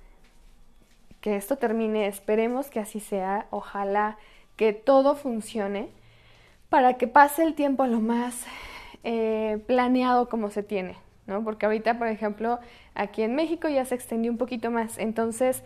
que 1.21 1.36
esto 1.36 1.57
termine, 1.57 2.07
esperemos 2.07 2.69
que 2.69 2.79
así 2.79 2.99
sea, 2.99 3.47
ojalá 3.49 4.17
que 4.57 4.73
todo 4.73 5.15
funcione, 5.15 5.88
para 6.69 6.95
que 6.95 7.07
pase 7.07 7.43
el 7.43 7.53
tiempo 7.53 7.86
lo 7.86 7.99
más 7.99 8.45
eh, 9.03 9.59
planeado 9.67 10.27
como 10.27 10.49
se 10.49 10.63
tiene, 10.63 10.97
¿no? 11.27 11.43
Porque 11.43 11.65
ahorita, 11.65 11.97
por 11.97 12.07
ejemplo, 12.07 12.59
aquí 12.93 13.21
en 13.21 13.36
México 13.36 13.69
ya 13.69 13.86
se 13.86 13.95
extendió 13.95 14.31
un 14.31 14.38
poquito 14.38 14.71
más, 14.71 14.97
entonces 14.97 15.63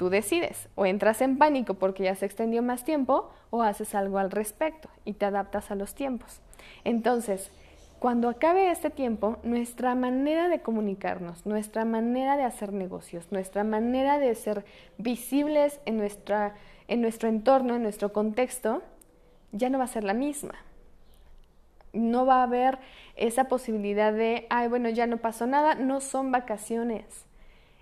tú 0.00 0.08
decides, 0.08 0.70
o 0.76 0.86
entras 0.86 1.20
en 1.20 1.36
pánico 1.36 1.74
porque 1.74 2.04
ya 2.04 2.14
se 2.14 2.24
extendió 2.24 2.62
más 2.62 2.84
tiempo, 2.84 3.28
o 3.50 3.62
haces 3.62 3.94
algo 3.94 4.16
al 4.16 4.30
respecto 4.30 4.88
y 5.04 5.12
te 5.12 5.26
adaptas 5.26 5.70
a 5.70 5.74
los 5.74 5.94
tiempos. 5.94 6.40
Entonces, 6.84 7.50
cuando 7.98 8.30
acabe 8.30 8.70
este 8.70 8.88
tiempo, 8.88 9.36
nuestra 9.42 9.94
manera 9.94 10.48
de 10.48 10.60
comunicarnos, 10.60 11.44
nuestra 11.44 11.84
manera 11.84 12.38
de 12.38 12.44
hacer 12.44 12.72
negocios, 12.72 13.26
nuestra 13.30 13.62
manera 13.62 14.18
de 14.18 14.34
ser 14.36 14.64
visibles 14.96 15.80
en, 15.84 15.98
nuestra, 15.98 16.54
en 16.88 17.02
nuestro 17.02 17.28
entorno, 17.28 17.76
en 17.76 17.82
nuestro 17.82 18.10
contexto, 18.10 18.82
ya 19.52 19.68
no 19.68 19.76
va 19.76 19.84
a 19.84 19.88
ser 19.88 20.04
la 20.04 20.14
misma. 20.14 20.54
No 21.92 22.24
va 22.24 22.36
a 22.36 22.44
haber 22.44 22.78
esa 23.16 23.48
posibilidad 23.48 24.14
de, 24.14 24.46
ay, 24.48 24.68
bueno, 24.68 24.88
ya 24.88 25.06
no 25.06 25.18
pasó 25.18 25.46
nada, 25.46 25.74
no 25.74 26.00
son 26.00 26.32
vacaciones. 26.32 27.26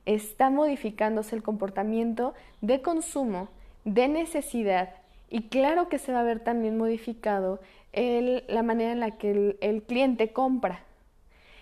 Está 0.09 0.49
modificándose 0.49 1.37
el 1.37 1.42
comportamiento 1.42 2.33
de 2.62 2.81
consumo, 2.81 3.49
de 3.85 4.09
necesidad, 4.09 4.94
y 5.29 5.42
claro 5.42 5.90
que 5.90 5.99
se 5.99 6.14
va 6.14 6.21
a 6.21 6.25
ver 6.25 6.40
también 6.40 6.79
modificado 6.79 7.61
la 7.92 8.62
manera 8.62 8.92
en 8.92 9.01
la 9.01 9.18
que 9.18 9.31
el, 9.31 9.57
el 9.61 9.83
cliente 9.83 10.33
compra. 10.33 10.81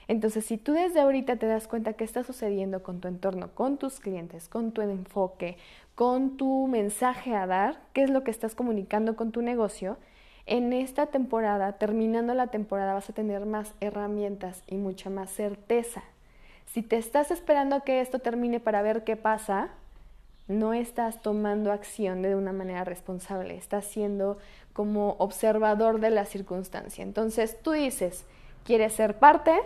Entonces, 0.06 0.44
si 0.44 0.58
tú 0.58 0.74
desde 0.74 1.00
ahorita 1.00 1.34
te 1.36 1.46
das 1.46 1.66
cuenta 1.66 1.94
qué 1.94 2.04
está 2.04 2.22
sucediendo 2.22 2.84
con 2.84 3.00
tu 3.00 3.08
entorno, 3.08 3.50
con 3.52 3.78
tus 3.78 3.98
clientes, 3.98 4.48
con 4.48 4.70
tu 4.70 4.80
enfoque, 4.82 5.56
con 5.96 6.36
tu 6.36 6.68
mensaje 6.68 7.34
a 7.34 7.46
dar, 7.46 7.80
qué 7.92 8.04
es 8.04 8.10
lo 8.10 8.22
que 8.22 8.30
estás 8.30 8.54
comunicando 8.54 9.16
con 9.16 9.32
tu 9.32 9.42
negocio, 9.42 9.96
en 10.46 10.72
esta 10.72 11.06
temporada, 11.06 11.72
terminando 11.72 12.32
la 12.34 12.46
temporada, 12.46 12.94
vas 12.94 13.10
a 13.10 13.14
tener 13.14 13.46
más 13.46 13.74
herramientas 13.80 14.62
y 14.68 14.76
mucha 14.76 15.10
más 15.10 15.30
certeza. 15.30 16.04
Si 16.66 16.82
te 16.82 16.96
estás 16.96 17.30
esperando 17.30 17.76
a 17.76 17.80
que 17.80 18.00
esto 18.00 18.18
termine 18.18 18.60
para 18.60 18.82
ver 18.82 19.04
qué 19.04 19.16
pasa, 19.16 19.70
no 20.48 20.74
estás 20.74 21.22
tomando 21.22 21.72
acción 21.72 22.22
de 22.22 22.36
una 22.36 22.52
manera 22.52 22.84
responsable, 22.84 23.56
estás 23.56 23.84
siendo 23.86 24.38
como 24.72 25.16
observador 25.18 26.00
de 26.00 26.10
la 26.10 26.24
circunstancia. 26.24 27.02
Entonces 27.02 27.60
tú 27.62 27.72
dices, 27.72 28.24
¿quieres 28.64 28.92
ser 28.92 29.18
parte 29.18 29.58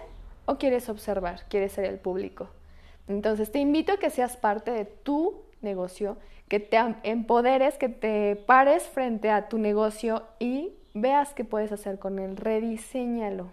o 0.46 0.56
quieres 0.56 0.88
observar? 0.88 1.42
¿Quieres 1.48 1.72
ser 1.72 1.84
el 1.84 1.98
público? 1.98 2.48
Entonces 3.08 3.50
te 3.50 3.58
invito 3.58 3.92
a 3.92 3.98
que 3.98 4.10
seas 4.10 4.36
parte 4.36 4.70
de 4.70 4.84
tu 4.84 5.42
negocio, 5.62 6.16
que 6.48 6.60
te 6.60 6.78
empoderes, 7.02 7.76
que 7.76 7.88
te 7.88 8.36
pares 8.36 8.84
frente 8.84 9.30
a 9.30 9.48
tu 9.48 9.58
negocio 9.58 10.22
y 10.38 10.72
veas 10.94 11.34
qué 11.34 11.44
puedes 11.44 11.72
hacer 11.72 11.98
con 11.98 12.18
él, 12.18 12.36
rediseñalo. 12.36 13.48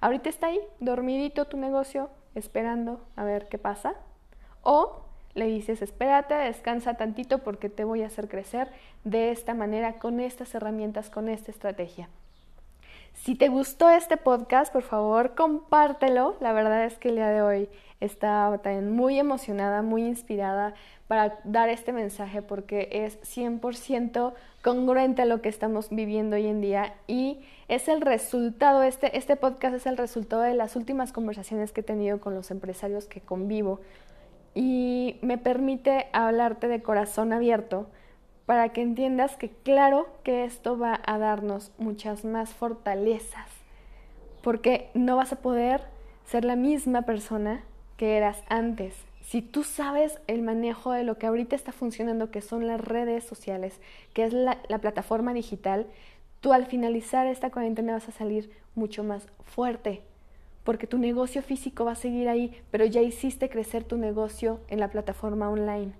Ahorita 0.00 0.28
está 0.28 0.48
ahí, 0.48 0.60
dormidito 0.80 1.44
tu 1.44 1.56
negocio, 1.56 2.10
esperando 2.34 3.00
a 3.16 3.24
ver 3.24 3.48
qué 3.48 3.58
pasa. 3.58 3.94
O 4.62 5.02
le 5.34 5.46
dices, 5.46 5.82
espérate, 5.82 6.34
descansa 6.34 6.94
tantito 6.94 7.38
porque 7.38 7.68
te 7.68 7.84
voy 7.84 8.02
a 8.02 8.06
hacer 8.06 8.28
crecer 8.28 8.70
de 9.04 9.30
esta 9.30 9.54
manera, 9.54 9.98
con 9.98 10.20
estas 10.20 10.54
herramientas, 10.54 11.10
con 11.10 11.28
esta 11.28 11.50
estrategia. 11.50 12.08
Si 13.14 13.34
te 13.34 13.48
gustó 13.48 13.90
este 13.90 14.16
podcast, 14.16 14.72
por 14.72 14.82
favor, 14.82 15.34
compártelo. 15.34 16.36
La 16.40 16.52
verdad 16.52 16.84
es 16.84 16.98
que 16.98 17.10
el 17.10 17.16
día 17.16 17.28
de 17.28 17.42
hoy 17.42 17.68
estaba 18.00 18.58
también 18.58 18.90
muy 18.90 19.18
emocionada, 19.18 19.82
muy 19.82 20.04
inspirada 20.04 20.74
para 21.06 21.38
dar 21.44 21.68
este 21.68 21.92
mensaje 21.92 22.40
porque 22.40 22.88
es 22.92 23.20
100% 23.22 24.32
congruente 24.62 25.22
a 25.22 25.26
lo 25.26 25.42
que 25.42 25.48
estamos 25.48 25.90
viviendo 25.90 26.36
hoy 26.36 26.46
en 26.46 26.60
día 26.60 26.94
y 27.06 27.40
es 27.68 27.88
el 27.88 28.00
resultado, 28.00 28.82
este, 28.82 29.16
este 29.18 29.36
podcast 29.36 29.74
es 29.74 29.86
el 29.86 29.96
resultado 29.96 30.42
de 30.42 30.54
las 30.54 30.76
últimas 30.76 31.12
conversaciones 31.12 31.72
que 31.72 31.80
he 31.80 31.84
tenido 31.84 32.20
con 32.20 32.34
los 32.34 32.50
empresarios 32.50 33.06
que 33.06 33.20
convivo 33.20 33.80
y 34.54 35.18
me 35.22 35.36
permite 35.36 36.06
hablarte 36.12 36.68
de 36.68 36.82
corazón 36.82 37.32
abierto 37.32 37.88
para 38.50 38.70
que 38.70 38.82
entiendas 38.82 39.36
que 39.36 39.48
claro 39.48 40.08
que 40.24 40.42
esto 40.42 40.76
va 40.76 41.00
a 41.06 41.18
darnos 41.18 41.70
muchas 41.78 42.24
más 42.24 42.50
fortalezas, 42.52 43.48
porque 44.42 44.90
no 44.92 45.14
vas 45.14 45.32
a 45.32 45.40
poder 45.40 45.82
ser 46.24 46.44
la 46.44 46.56
misma 46.56 47.02
persona 47.02 47.62
que 47.96 48.16
eras 48.16 48.42
antes. 48.48 48.96
Si 49.22 49.40
tú 49.40 49.62
sabes 49.62 50.18
el 50.26 50.42
manejo 50.42 50.90
de 50.90 51.04
lo 51.04 51.16
que 51.16 51.28
ahorita 51.28 51.54
está 51.54 51.70
funcionando, 51.70 52.32
que 52.32 52.40
son 52.40 52.66
las 52.66 52.80
redes 52.80 53.22
sociales, 53.22 53.80
que 54.14 54.24
es 54.24 54.32
la, 54.32 54.58
la 54.68 54.78
plataforma 54.78 55.32
digital, 55.32 55.86
tú 56.40 56.52
al 56.52 56.66
finalizar 56.66 57.28
esta 57.28 57.52
cuarentena 57.52 57.92
vas 57.92 58.08
a 58.08 58.10
salir 58.10 58.50
mucho 58.74 59.04
más 59.04 59.28
fuerte, 59.44 60.02
porque 60.64 60.88
tu 60.88 60.98
negocio 60.98 61.40
físico 61.40 61.84
va 61.84 61.92
a 61.92 61.94
seguir 61.94 62.28
ahí, 62.28 62.60
pero 62.72 62.84
ya 62.84 63.00
hiciste 63.00 63.48
crecer 63.48 63.84
tu 63.84 63.96
negocio 63.96 64.58
en 64.66 64.80
la 64.80 64.88
plataforma 64.88 65.48
online 65.48 65.92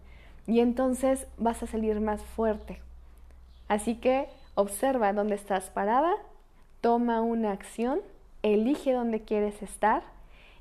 y 0.46 0.60
entonces 0.60 1.26
vas 1.38 1.62
a 1.62 1.66
salir 1.66 2.00
más 2.00 2.22
fuerte. 2.22 2.80
Así 3.68 3.96
que 3.96 4.28
observa 4.54 5.12
dónde 5.12 5.34
estás 5.34 5.70
parada, 5.70 6.12
toma 6.80 7.20
una 7.20 7.52
acción, 7.52 8.00
elige 8.42 8.92
dónde 8.92 9.20
quieres 9.22 9.62
estar 9.62 10.02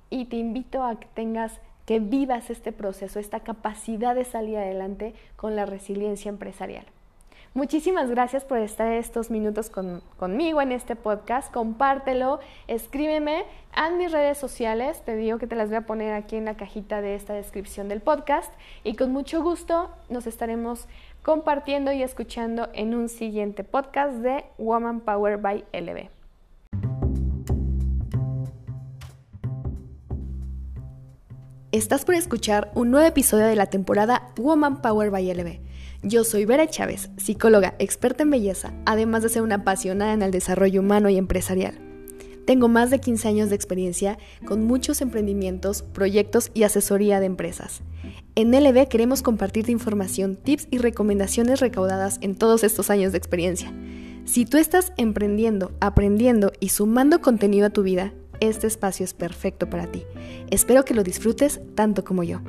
y 0.09 0.25
te 0.25 0.35
invito 0.35 0.83
a 0.83 0.99
que 0.99 1.07
tengas 1.13 1.59
que 1.85 1.99
vivas 1.99 2.49
este 2.49 2.71
proceso, 2.71 3.19
esta 3.19 3.39
capacidad 3.39 4.13
de 4.13 4.25
salir 4.25 4.57
adelante 4.57 5.15
con 5.35 5.55
la 5.55 5.65
resiliencia 5.65 6.29
empresarial. 6.29 6.85
Muchísimas 7.55 8.11
gracias 8.11 8.45
por 8.45 8.59
estar 8.59 8.91
estos 8.93 9.31
minutos 9.31 9.71
conmigo 10.17 10.61
en 10.61 10.71
este 10.71 10.95
podcast. 10.95 11.51
Compártelo, 11.51 12.39
escríbeme 12.67 13.43
en 13.75 13.97
mis 13.97 14.11
redes 14.11 14.37
sociales. 14.37 15.01
Te 15.03 15.15
digo 15.15 15.39
que 15.39 15.47
te 15.47 15.55
las 15.55 15.69
voy 15.69 15.77
a 15.77 15.85
poner 15.87 16.13
aquí 16.13 16.35
en 16.35 16.45
la 16.45 16.55
cajita 16.55 17.01
de 17.01 17.15
esta 17.15 17.33
descripción 17.33 17.89
del 17.89 18.01
podcast. 18.01 18.53
Y 18.83 18.95
con 18.95 19.11
mucho 19.11 19.41
gusto 19.41 19.89
nos 20.09 20.27
estaremos 20.27 20.87
compartiendo 21.23 21.91
y 21.91 22.03
escuchando 22.03 22.69
en 22.73 22.93
un 22.93 23.09
siguiente 23.09 23.63
podcast 23.63 24.17
de 24.17 24.45
Woman 24.59 25.01
Power 25.01 25.37
by 25.37 25.65
LB. 25.73 26.18
Estás 31.71 32.05
por 32.05 32.15
escuchar 32.15 32.71
un 32.75 32.91
nuevo 32.91 33.07
episodio 33.07 33.45
de 33.45 33.55
la 33.55 33.67
temporada 33.67 34.29
Woman 34.37 34.81
Power 34.81 35.11
by 35.11 35.33
LB 35.33 35.69
yo 36.01 36.23
soy 36.23 36.45
Vera 36.45 36.69
Chávez, 36.69 37.09
psicóloga 37.17 37.75
experta 37.77 38.23
en 38.23 38.29
belleza, 38.29 38.71
además 38.85 39.21
de 39.21 39.27
ser 39.27 39.41
una 39.41 39.55
apasionada 39.55 40.13
en 40.13 40.21
el 40.21 40.31
desarrollo 40.31 40.79
humano 40.79 41.09
y 41.09 41.17
empresarial. 41.17 41.77
Tengo 42.45 42.69
más 42.69 42.89
de 42.89 42.99
15 42.99 43.27
años 43.27 43.49
de 43.49 43.55
experiencia 43.55 44.17
con 44.45 44.63
muchos 44.63 45.01
emprendimientos, 45.01 45.81
proyectos 45.81 46.51
y 46.53 46.63
asesoría 46.63 47.19
de 47.19 47.25
empresas. 47.25 47.81
En 48.35 48.51
LB 48.51 48.87
queremos 48.87 49.21
compartirte 49.21 49.73
información, 49.73 50.37
tips 50.37 50.69
y 50.71 50.77
recomendaciones 50.77 51.59
recaudadas 51.59 52.17
en 52.21 52.35
todos 52.35 52.63
estos 52.63 52.89
años 52.89 53.11
de 53.11 53.17
experiencia. 53.17 53.73
Si 54.23 54.45
tú 54.45 54.57
estás 54.57 54.93
emprendiendo, 54.95 55.73
aprendiendo 55.81 56.53
y 56.61 56.69
sumando 56.69 57.19
contenido 57.19 57.67
a 57.67 57.71
tu 57.71 57.83
vida, 57.83 58.13
este 58.39 58.67
espacio 58.67 59.03
es 59.03 59.13
perfecto 59.13 59.69
para 59.69 59.87
ti. 59.91 60.03
Espero 60.49 60.85
que 60.85 60.93
lo 60.93 61.03
disfrutes 61.03 61.61
tanto 61.75 62.03
como 62.03 62.23
yo. 62.23 62.41